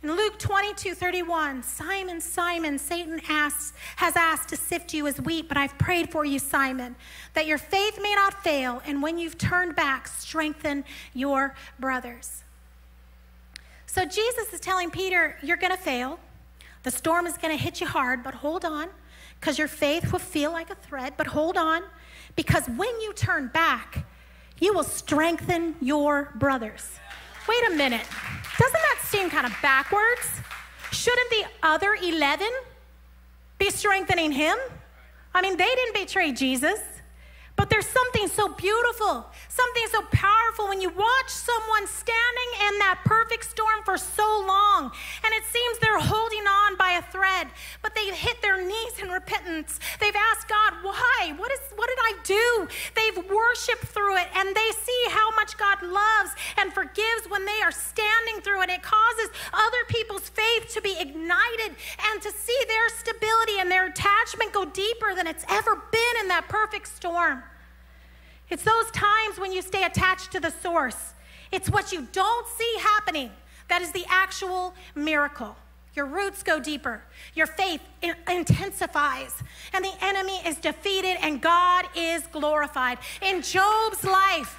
[0.03, 5.47] in Luke 22 31, Simon, Simon, Satan asks, has asked to sift you as wheat,
[5.47, 6.95] but I've prayed for you, Simon,
[7.33, 12.43] that your faith may not fail, and when you've turned back, strengthen your brothers.
[13.87, 16.19] So Jesus is telling Peter, You're going to fail.
[16.83, 18.89] The storm is going to hit you hard, but hold on,
[19.39, 21.81] because your faith will feel like a thread, but hold on,
[22.35, 24.05] because when you turn back,
[24.59, 26.99] you will strengthen your brothers.
[27.47, 28.05] Wait a minute.
[28.59, 30.41] Doesn't that seem kind of backwards?
[30.91, 32.47] Shouldn't the other 11
[33.57, 34.57] be strengthening him?
[35.33, 36.79] I mean, they didn't betray Jesus.
[37.57, 43.01] But there's something so beautiful, something so powerful when you watch someone standing in that
[43.03, 44.91] perfect storm for so long,
[45.25, 47.47] and it seems they're holding on by a thread,
[47.81, 49.79] but they've hit their knees in repentance.
[49.99, 51.33] They've asked God, why?
[51.35, 52.67] What, is, what did I do?
[52.93, 57.59] They've worshiped through it, and they see how much God loves and forgives when they
[57.65, 58.69] are standing through it.
[58.69, 62.89] It causes other people's faith to be ignited and to see their
[64.51, 67.43] go deeper than it's ever been in that perfect storm.
[68.49, 71.13] It's those times when you stay attached to the source.
[71.51, 73.31] It's what you don't see happening
[73.69, 75.55] that is the actual miracle.
[75.95, 77.01] Your roots go deeper,
[77.33, 77.81] your faith
[78.29, 79.33] intensifies,
[79.73, 82.99] and the enemy is defeated, and God is glorified.
[83.21, 84.55] In Job's life,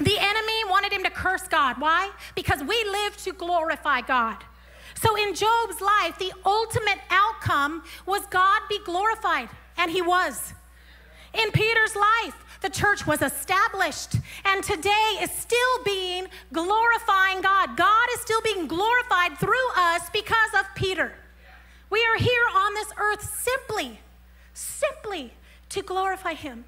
[0.00, 1.78] the enemy wanted him to curse God.
[1.78, 2.10] Why?
[2.34, 4.42] Because we live to glorify God.
[4.94, 10.52] So in Job's life, the ultimate outcome was God be glorified, and he was.
[11.34, 17.76] In Peter's life, the church was established and today is still being glorifying God.
[17.76, 21.12] God is still being glorified through us because of Peter.
[21.90, 24.00] We are here on this earth simply,
[24.54, 25.34] simply
[25.68, 26.64] to glorify Him.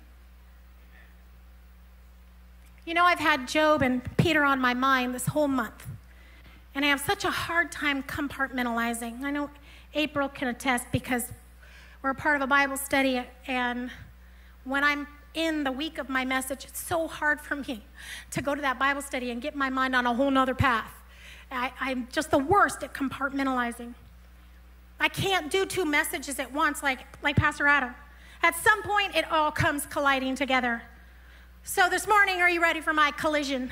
[2.85, 5.87] You know, I've had Job and Peter on my mind this whole month,
[6.77, 9.23] and I have such a hard time compartmentalizing.
[9.23, 9.49] I know
[9.95, 11.33] April can attest because
[12.03, 13.91] we're part of a Bible study, and
[14.65, 17.83] when I'm in the week of my message, it's so hard for me
[18.31, 20.91] to go to that Bible study and get my mind on a whole nother path.
[21.51, 23.95] I, I'm just the worst at compartmentalizing.
[25.01, 27.95] I can't do two messages at once like, like Pastor Adam.
[28.43, 30.83] At some point, it all comes colliding together.
[31.65, 33.71] So this morning, are you ready for my collision?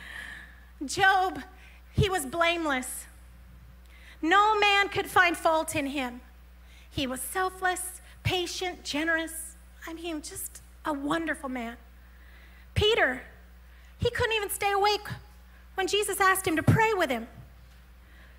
[0.84, 1.40] Job,
[1.96, 3.06] he was blameless.
[4.22, 6.20] No man could find fault in him.
[6.90, 11.76] He was selfless, patient, generous, I mean, just a wonderful man.
[12.74, 13.22] Peter,
[13.98, 15.06] he couldn't even stay awake
[15.74, 17.28] when Jesus asked him to pray with him.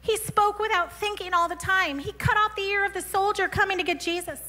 [0.01, 1.99] He spoke without thinking all the time.
[1.99, 4.39] He cut off the ear of the soldier coming to get Jesus.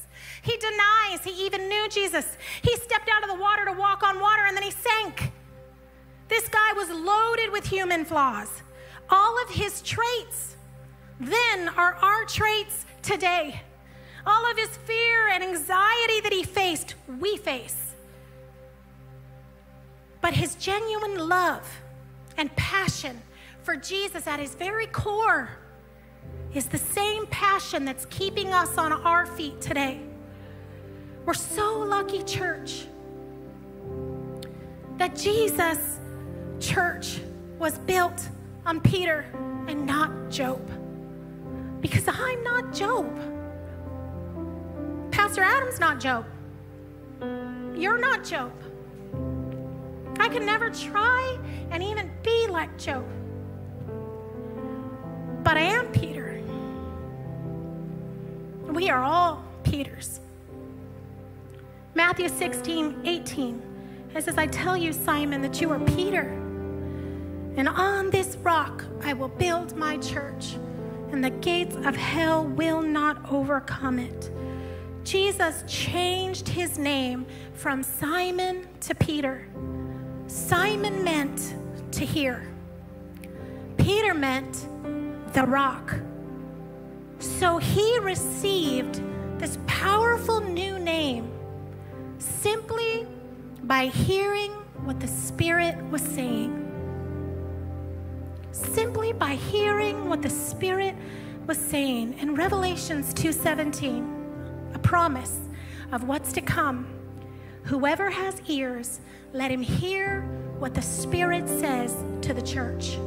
[0.41, 2.37] He denies he even knew Jesus.
[2.61, 5.31] He stepped out of the water to walk on water and then he sank.
[6.27, 8.61] This guy was loaded with human flaws.
[9.09, 10.55] All of his traits
[11.19, 13.61] then are our traits today.
[14.25, 17.95] All of his fear and anxiety that he faced, we face.
[20.21, 21.67] But his genuine love
[22.37, 23.21] and passion
[23.63, 25.49] for Jesus at his very core
[26.53, 30.01] is the same passion that's keeping us on our feet today.
[31.25, 32.85] We're so lucky, church,
[34.97, 35.99] that Jesus'
[36.59, 37.19] church
[37.59, 38.27] was built
[38.65, 39.25] on Peter
[39.67, 40.61] and not Job.
[41.81, 43.17] Because I'm not Job.
[45.11, 46.25] Pastor Adam's not Job.
[47.75, 48.51] You're not Job.
[50.19, 51.37] I could never try
[51.71, 53.05] and even be like Job.
[55.43, 56.41] But I am Peter.
[58.67, 60.19] We are all Peters.
[61.95, 63.61] Matthew 16, 18.
[64.15, 66.48] It says, I tell you, Simon, that you are Peter.
[67.55, 70.55] And on this rock I will build my church,
[71.11, 74.31] and the gates of hell will not overcome it.
[75.03, 79.47] Jesus changed his name from Simon to Peter.
[80.27, 81.55] Simon meant
[81.91, 82.47] to hear,
[83.77, 84.67] Peter meant
[85.33, 85.95] the rock.
[87.19, 89.01] So he received
[89.39, 91.31] this powerful new name
[92.19, 93.07] simply
[93.63, 94.51] by hearing
[94.83, 96.68] what the Spirit was saying.
[98.51, 100.95] Simply by hearing what the Spirit
[101.45, 102.15] was saying.
[102.19, 104.05] In Revelations 2:17,
[104.73, 105.39] a promise
[105.91, 106.87] of what's to come.
[107.63, 108.99] Whoever has ears,
[109.33, 110.21] let him hear
[110.57, 112.97] what the Spirit says to the church.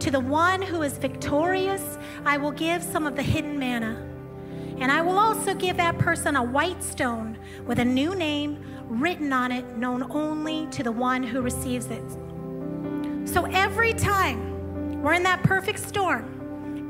[0.00, 3.96] To the one who is victorious, I will give some of the hidden manna.
[4.78, 8.58] And I will also give that person a white stone with a new name
[8.88, 12.02] written on it, known only to the one who receives it.
[13.24, 14.51] So every time
[15.02, 16.42] we're in that perfect storm,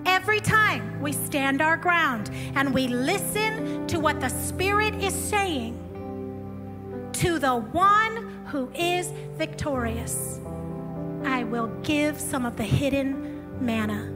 [0.04, 5.78] Every time we stand our ground and we listen to what the Spirit is saying
[7.14, 10.40] to the one who is victorious.
[11.24, 14.12] I will give some of the hidden manna.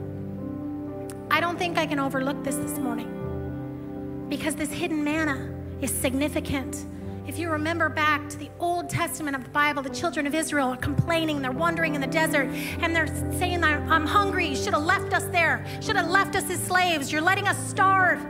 [1.31, 6.85] I don't think I can overlook this this morning because this hidden manna is significant.
[7.27, 10.69] If you remember back to the Old Testament of the Bible, the children of Israel
[10.69, 12.47] are complaining, they're wandering in the desert,
[12.79, 14.47] and they're saying, I'm hungry.
[14.47, 17.11] You should have left us there, should have left us as slaves.
[17.11, 18.25] You're letting us starve.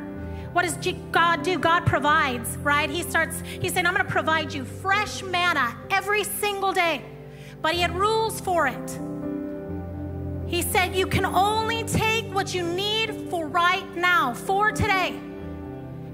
[0.51, 0.75] What does
[1.11, 1.59] God do?
[1.59, 2.89] God provides, right?
[2.89, 7.03] He starts, He said, I'm going to provide you fresh manna every single day.
[7.61, 8.99] But He had rules for it.
[10.47, 15.19] He said, You can only take what you need for right now, for today.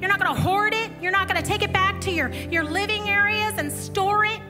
[0.03, 0.91] You're not going to hoard it.
[1.01, 4.41] You're not going to take it back to your, your living areas and store it.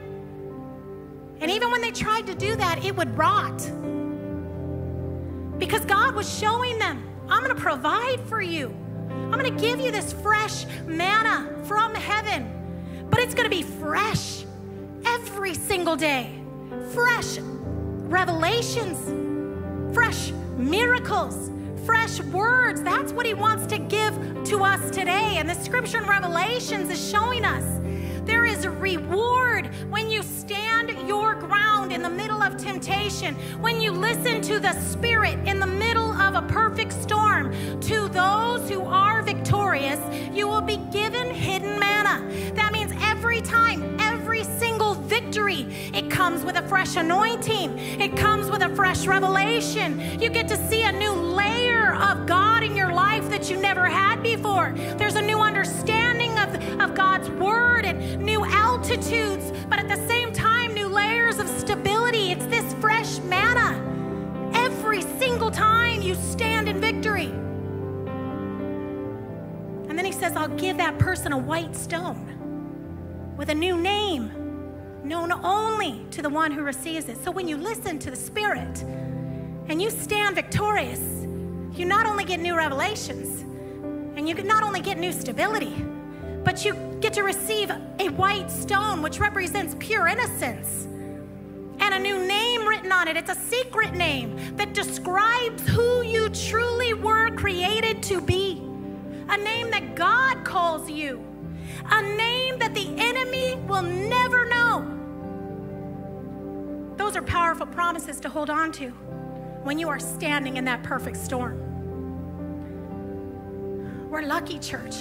[1.40, 3.58] And even when they tried to do that, it would rot.
[5.56, 8.74] Because God was showing them, I'm going to provide for you.
[9.08, 13.06] I'm going to give you this fresh manna from heaven.
[13.08, 14.44] But it's going to be fresh
[15.06, 16.36] every single day.
[16.90, 18.98] Fresh revelations,
[19.94, 21.48] fresh miracles,
[21.84, 22.82] fresh words.
[22.82, 24.14] That's what He wants to give
[24.44, 25.36] to us today.
[25.36, 27.64] And the scripture in Revelations is showing us
[28.24, 33.82] there is a reward when you stand your ground in the middle of temptation, when
[33.82, 37.52] you listen to the Spirit in the middle of a perfect storm.
[37.82, 40.00] To those who are victorious,
[40.32, 42.26] you will be given hidden manna.
[42.54, 42.72] That
[43.24, 48.68] every time, every single victory, it comes with a fresh anointing, it comes with a
[48.76, 49.98] fresh revelation.
[50.20, 53.86] You get to see a new layer of God in your life that you never
[53.86, 54.74] had before.
[54.98, 60.30] There's a new understanding of, of God's word and new altitudes, but at the same
[60.30, 62.30] time, new layers of stability.
[62.30, 63.80] It's this fresh manna
[64.52, 67.32] every single time you stand in victory.
[69.88, 72.34] And then he says, I'll give that person a white stone
[73.36, 74.30] with a new name,
[75.02, 77.22] known only to the one who receives it.
[77.22, 78.82] So when you listen to the Spirit
[79.68, 81.00] and you stand victorious,
[81.74, 83.42] you not only get new revelations,
[84.16, 85.84] and you not only get new stability,
[86.44, 90.84] but you get to receive a white stone, which represents pure innocence,
[91.80, 93.16] and a new name written on it.
[93.16, 98.62] It's a secret name that describes who you truly were created to be,
[99.28, 101.24] a name that God calls you
[101.86, 104.90] a name that the enemy will never know.
[106.96, 108.90] Those are powerful promises to hold on to
[109.64, 111.60] when you are standing in that perfect storm.
[114.10, 114.96] We're lucky, church.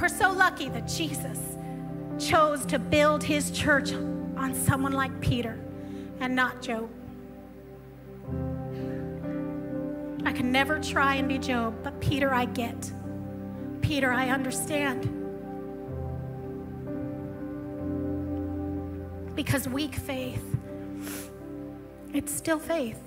[0.00, 1.38] We're so lucky that Jesus
[2.18, 5.58] chose to build his church on someone like Peter
[6.20, 6.88] and not Job.
[10.24, 12.92] I can never try and be Job, but Peter I get.
[13.82, 15.23] Peter I understand.
[19.34, 20.56] Because weak faith,
[22.12, 23.00] it's still faith.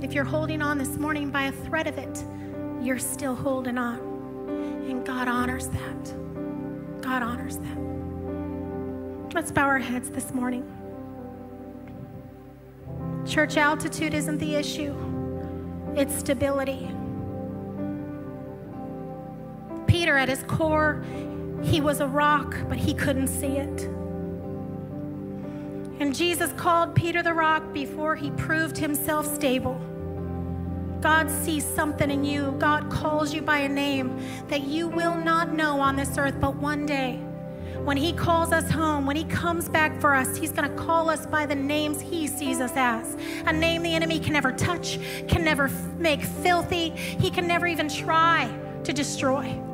[0.00, 2.24] If you're holding on this morning by a thread of it,
[2.80, 3.98] you're still holding on.
[4.88, 7.02] And God honors that.
[7.02, 9.34] God honors that.
[9.34, 10.64] Let's bow our heads this morning.
[13.26, 14.94] Church altitude isn't the issue,
[15.96, 16.88] it's stability.
[19.86, 21.04] Peter, at his core,
[21.62, 23.82] he was a rock, but he couldn't see it.
[26.00, 29.80] And Jesus called Peter the rock before he proved himself stable.
[31.00, 32.54] God sees something in you.
[32.58, 36.56] God calls you by a name that you will not know on this earth, but
[36.56, 37.20] one day,
[37.84, 41.08] when He calls us home, when He comes back for us, He's going to call
[41.08, 43.16] us by the names He sees us as.
[43.46, 44.98] A name the enemy can never touch,
[45.28, 48.52] can never make filthy, he can never even try
[48.84, 49.67] to destroy.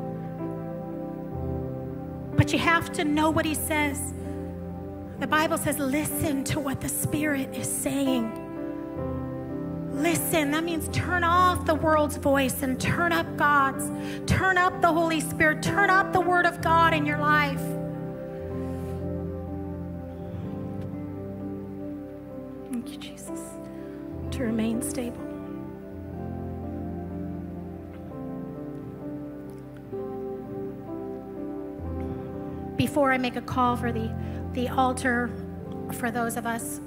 [2.35, 4.13] But you have to know what he says.
[5.19, 8.41] The Bible says, listen to what the Spirit is saying.
[9.93, 13.89] Listen, that means turn off the world's voice and turn up God's.
[14.29, 15.63] Turn up the Holy Spirit.
[15.63, 17.61] Turn up the Word of God in your life.
[22.71, 23.39] Thank you, Jesus.
[24.31, 25.24] To remain stable.
[32.95, 34.09] Before I make a call for the,
[34.53, 35.29] the altar,
[35.95, 36.79] for those of us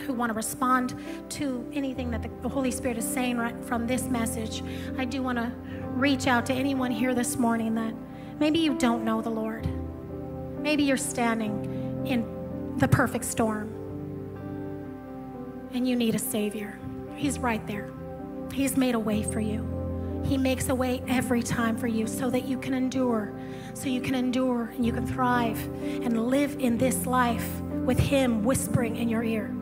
[0.00, 0.94] who want to respond
[1.30, 4.62] to anything that the Holy Spirit is saying right from this message,
[4.98, 5.50] I do want to
[5.94, 7.94] reach out to anyone here this morning that
[8.38, 9.66] maybe you don't know the Lord.
[10.60, 13.72] Maybe you're standing in the perfect storm
[15.72, 16.78] and you need a Savior.
[17.16, 17.88] He's right there,
[18.52, 19.77] He's made a way for you.
[20.24, 23.32] He makes a way every time for you so that you can endure,
[23.74, 28.44] so you can endure and you can thrive and live in this life with Him
[28.44, 29.54] whispering in your ear.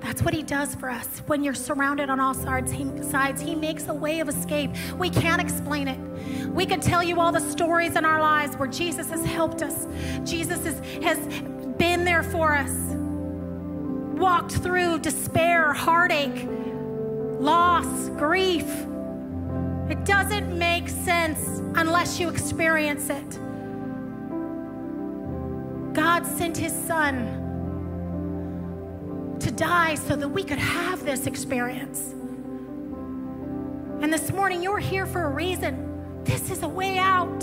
[0.00, 1.22] That's what He does for us.
[1.26, 4.70] When you're surrounded on all sides, He, makes a way of escape.
[4.98, 5.98] We can't explain it.
[6.48, 9.86] We could tell you all the stories in our lives where Jesus has helped us,
[10.24, 11.18] Jesus is, has
[11.78, 12.72] been there for us,
[14.18, 16.48] walked through despair, heartache,
[17.40, 18.66] loss, grief.
[19.90, 23.38] It doesn't make sense unless you experience it.
[25.94, 27.38] God sent his son
[29.40, 32.12] to die so that we could have this experience.
[34.02, 36.22] And this morning, you're here for a reason.
[36.24, 37.42] This is a way out.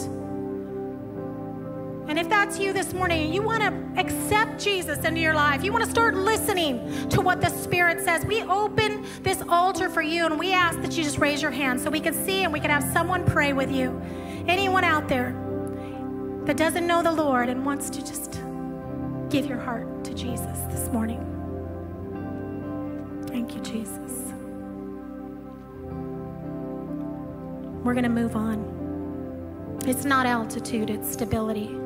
[2.10, 5.64] And if that's you this morning and you want to accept Jesus into your life,
[5.64, 10.02] you want to start listening to what the Spirit says, we open this altar for
[10.02, 12.52] you and we ask that you just raise your hand so we can see and
[12.52, 14.02] we can have someone pray with you.
[14.48, 15.36] Anyone out there
[16.46, 18.42] that doesn't know the Lord and wants to just
[19.30, 21.24] give your heart to Jesus this morning.
[23.28, 24.34] Thank you, Jesus.
[27.84, 29.78] We're going to move on.
[29.86, 31.79] It's not altitude, it's stability.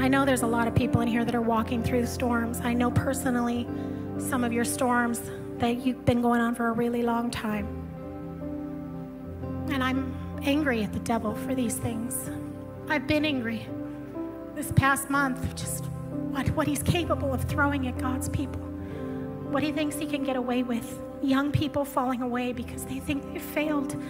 [0.00, 2.62] I know there's a lot of people in here that are walking through storms.
[2.62, 3.68] I know personally
[4.16, 5.20] some of your storms
[5.58, 7.66] that you've been going on for a really long time.
[9.70, 12.30] And I'm angry at the devil for these things.
[12.88, 13.66] I've been angry
[14.54, 15.84] this past month, just
[16.30, 18.62] what, what he's capable of throwing at God's people,
[19.50, 20.98] what he thinks he can get away with.
[21.22, 24.02] Young people falling away because they think they've failed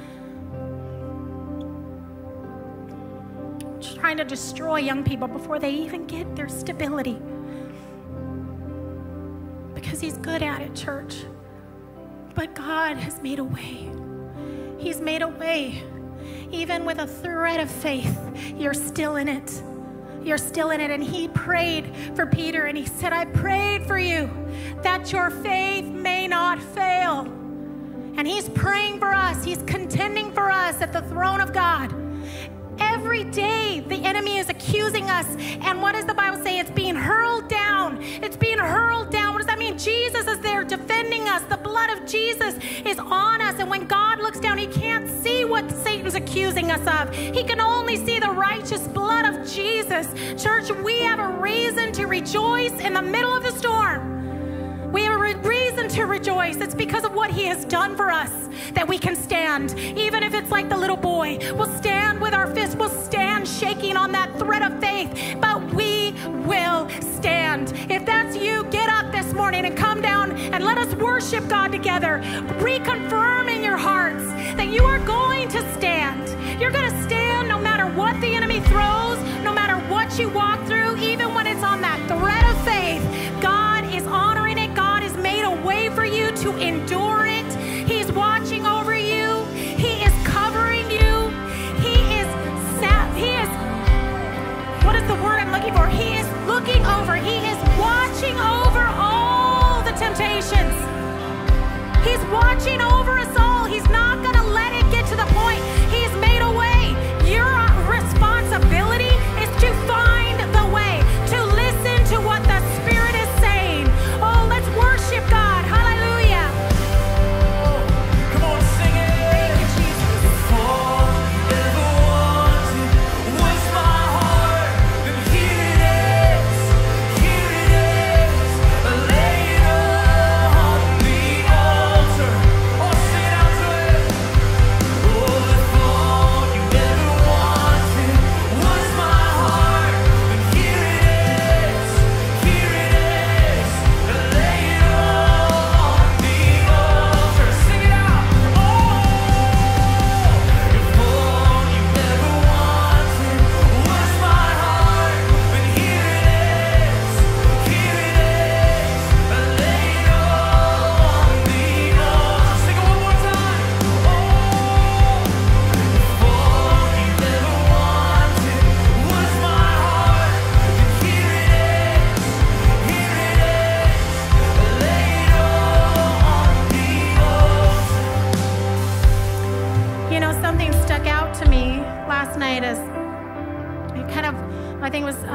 [4.10, 7.16] trying to destroy young people before they even get their stability.
[9.72, 11.18] Because he's good at it, church.
[12.34, 13.88] But God has made a way.
[14.78, 15.84] He's made a way.
[16.50, 18.18] Even with a thread of faith,
[18.56, 19.62] you're still in it.
[20.24, 20.90] You're still in it.
[20.90, 24.28] And he prayed for Peter and he said, I prayed for you
[24.82, 27.20] that your faith may not fail.
[28.16, 31.99] And he's praying for us, he's contending for us at the throne of God.
[33.12, 35.26] Every day, the enemy is accusing us.
[35.62, 36.60] And what does the Bible say?
[36.60, 38.00] It's being hurled down.
[38.00, 39.32] It's being hurled down.
[39.32, 39.76] What does that mean?
[39.76, 41.42] Jesus is there defending us.
[41.48, 42.54] The blood of Jesus
[42.86, 43.58] is on us.
[43.58, 47.12] And when God looks down, he can't see what Satan's accusing us of.
[47.12, 50.06] He can only see the righteous blood of Jesus.
[50.40, 54.19] Church, we have a reason to rejoice in the middle of the storm.
[54.92, 56.56] We have a reason to rejoice.
[56.56, 58.32] It's because of what He has done for us
[58.72, 59.78] that we can stand.
[59.78, 63.96] Even if it's like the little boy, we'll stand with our fists, we'll stand shaking
[63.96, 66.12] on that thread of faith, but we
[66.44, 67.72] will stand.
[67.88, 71.70] If that's you, get up this morning and come down and let us worship God
[71.70, 72.20] together.
[72.58, 74.24] Reconfirm in your hearts
[74.56, 76.60] that you are going to stand.
[76.60, 80.66] You're going to stand no matter what the enemy throws, no matter what you walk
[80.66, 83.19] through, even when it's on that thread of faith.
[85.70, 87.50] Way for you to endure it.
[87.88, 89.44] He's watching over you.
[89.84, 91.12] He is covering you.
[91.84, 92.28] He is
[92.80, 93.06] sat.
[93.22, 93.50] He is.
[94.84, 95.86] What is the word I'm looking for?
[95.86, 97.14] He is looking over.
[97.14, 100.74] He is watching over all the temptations.
[102.06, 103.39] He's watching over us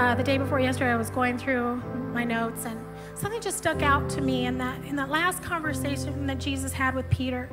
[0.06, 1.78] uh, the day before yesterday, I was going through
[2.14, 2.80] my notes and
[3.16, 6.94] something just stuck out to me in that, in that last conversation that Jesus had
[6.94, 7.50] with Peter.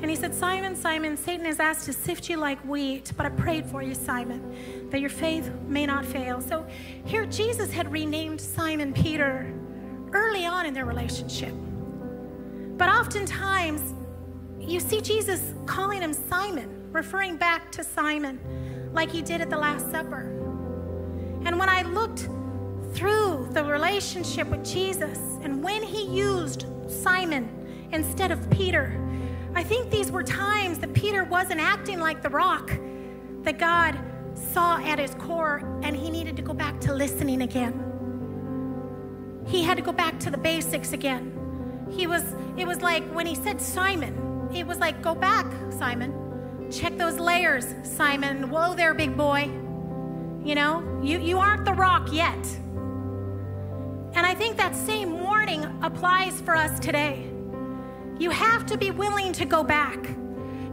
[0.00, 3.28] And he said, Simon, Simon, Satan has asked to sift you like wheat, but I
[3.28, 6.40] prayed for you, Simon, that your faith may not fail.
[6.40, 6.66] So
[7.04, 9.52] here, Jesus had renamed Simon Peter
[10.12, 11.52] early on in their relationship.
[12.78, 13.94] But oftentimes,
[14.58, 18.40] you see Jesus calling him Simon, referring back to Simon,
[18.94, 20.41] like he did at the Last Supper.
[21.44, 22.28] And when I looked
[22.94, 28.98] through the relationship with Jesus and when he used Simon instead of Peter,
[29.54, 32.70] I think these were times that Peter wasn't acting like the rock
[33.42, 33.98] that God
[34.34, 37.82] saw at his core and he needed to go back to listening again.
[39.46, 41.38] He had to go back to the basics again.
[41.90, 42.22] He was
[42.56, 46.70] it was like when he said Simon, it was like go back, Simon.
[46.70, 48.48] Check those layers, Simon.
[48.48, 49.50] Whoa there, big boy.
[50.44, 52.44] You know, you, you aren't the rock yet.
[54.14, 57.30] And I think that same warning applies for us today.
[58.18, 59.98] You have to be willing to go back.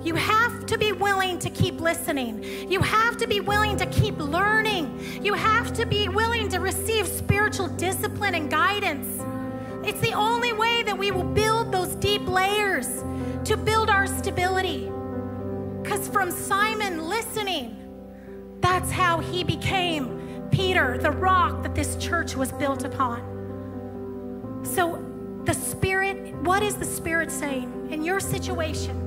[0.04, 2.44] You have to be willing to keep listening.
[2.70, 5.24] You have to be willing to keep learning.
[5.24, 9.22] You have to be willing to receive spiritual discipline and guidance.
[9.88, 12.88] It's the only way that we will build those deep layers
[13.46, 14.92] to build our stability.
[15.82, 17.79] Because from Simon listening,
[18.62, 24.62] that's how he became Peter, the rock that this church was built upon.
[24.64, 25.06] So,
[25.46, 29.06] the Spirit, what is the Spirit saying in your situation?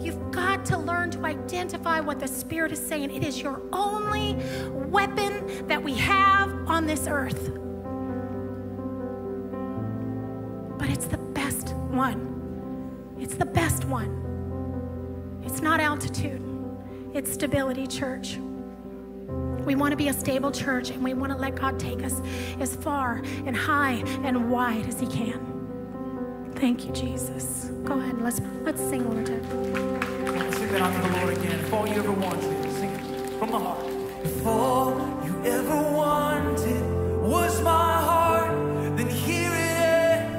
[0.00, 3.10] You've got to learn to identify what the Spirit is saying.
[3.10, 4.34] It is your only
[4.70, 7.50] weapon that we have on this earth.
[10.78, 13.16] But it's the best one.
[13.18, 14.22] It's the best one.
[15.44, 16.42] It's not altitude,
[17.14, 18.38] it's stability, church.
[19.66, 22.22] We want to be a stable church and we want to let God take us
[22.60, 26.52] as far and high and wide as He can.
[26.54, 27.72] Thank you, Jesus.
[27.84, 30.36] Go ahead, let's let's sing one more time.
[30.38, 31.58] Let's sing that unto the Lord again.
[31.58, 33.84] If all you ever wanted, sing it from the heart.
[34.22, 34.90] If all
[35.24, 39.78] you ever wanted was my heart, then here it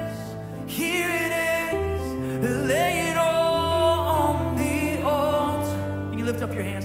[0.08, 1.32] is, here it
[1.74, 2.66] is.
[2.66, 6.08] Lay it all on the altar.
[6.10, 6.77] Can you lift up your hands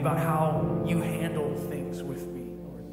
[0.00, 2.84] about how you handle things with me, Lord,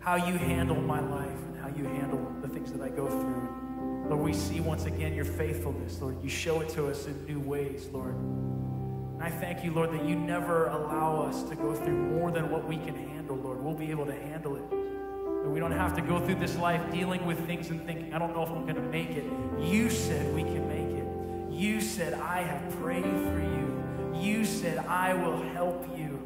[0.00, 4.04] how you handle my life and how you handle the things that I go through.
[4.08, 6.22] Lord, we see once again your faithfulness, Lord.
[6.22, 8.14] You show it to us in new ways, Lord.
[8.14, 12.50] And I thank you, Lord, that you never allow us to go through more than
[12.50, 13.62] what we can handle, Lord.
[13.62, 14.64] We'll be able to handle it.
[14.70, 18.18] And we don't have to go through this life dealing with things and thinking, I
[18.18, 19.24] don't know if I'm going to make it.
[19.58, 21.52] You said we can make it.
[21.52, 23.73] You said, I have prayed for you.
[24.20, 26.20] You said, I will help you.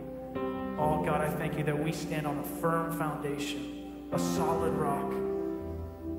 [0.79, 5.13] Oh, God, I thank you that we stand on a firm foundation, a solid rock.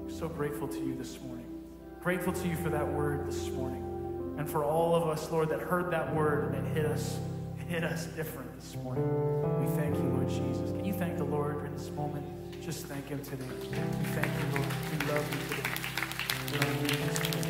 [0.09, 1.45] So grateful to you this morning.
[2.01, 4.35] Grateful to you for that word this morning.
[4.37, 7.19] And for all of us, Lord, that heard that word and it hit us,
[7.59, 9.05] it hit us different this morning.
[9.59, 10.71] We thank you, Lord Jesus.
[10.71, 12.25] Can you thank the Lord in this moment?
[12.61, 13.45] Just thank him today.
[13.71, 14.73] We thank you, Lord.
[14.91, 15.69] We love you today.
[16.51, 17.48] We love you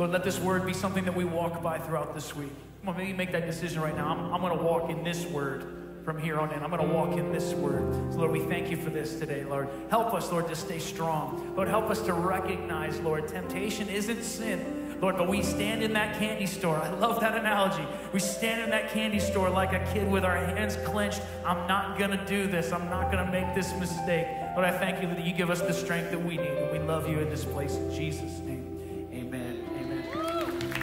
[0.00, 2.54] Lord, let this word be something that we walk by throughout this week.
[2.80, 4.08] Come on, maybe make that decision right now.
[4.08, 6.62] I'm, I'm going to walk in this word from here on in.
[6.62, 8.10] I'm going to walk in this word.
[8.10, 9.68] So, Lord, we thank you for this today, Lord.
[9.90, 11.52] Help us, Lord, to stay strong.
[11.54, 14.96] Lord, help us to recognize, Lord, temptation isn't sin.
[15.02, 16.78] Lord, but we stand in that candy store.
[16.78, 17.86] I love that analogy.
[18.14, 21.20] We stand in that candy store like a kid with our hands clenched.
[21.44, 22.72] I'm not going to do this.
[22.72, 24.26] I'm not going to make this mistake.
[24.54, 26.48] Lord, I thank you that you give us the strength that we need.
[26.48, 27.74] And we love you in this place.
[27.74, 28.69] In Jesus' name.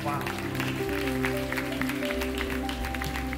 [0.08, 0.22] Wow.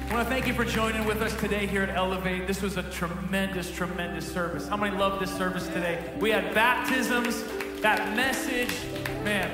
[0.06, 2.46] I want to thank you for joining with us today here at Elevate.
[2.46, 4.68] This was a tremendous, tremendous service.
[4.68, 6.14] How many love this service today?
[6.20, 7.42] We had baptisms,
[7.80, 8.72] that message.
[9.24, 9.50] Man,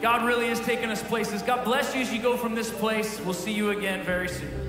[0.00, 1.42] God really is taking us places.
[1.42, 3.20] God bless you as you go from this place.
[3.20, 4.61] We'll see you again very soon.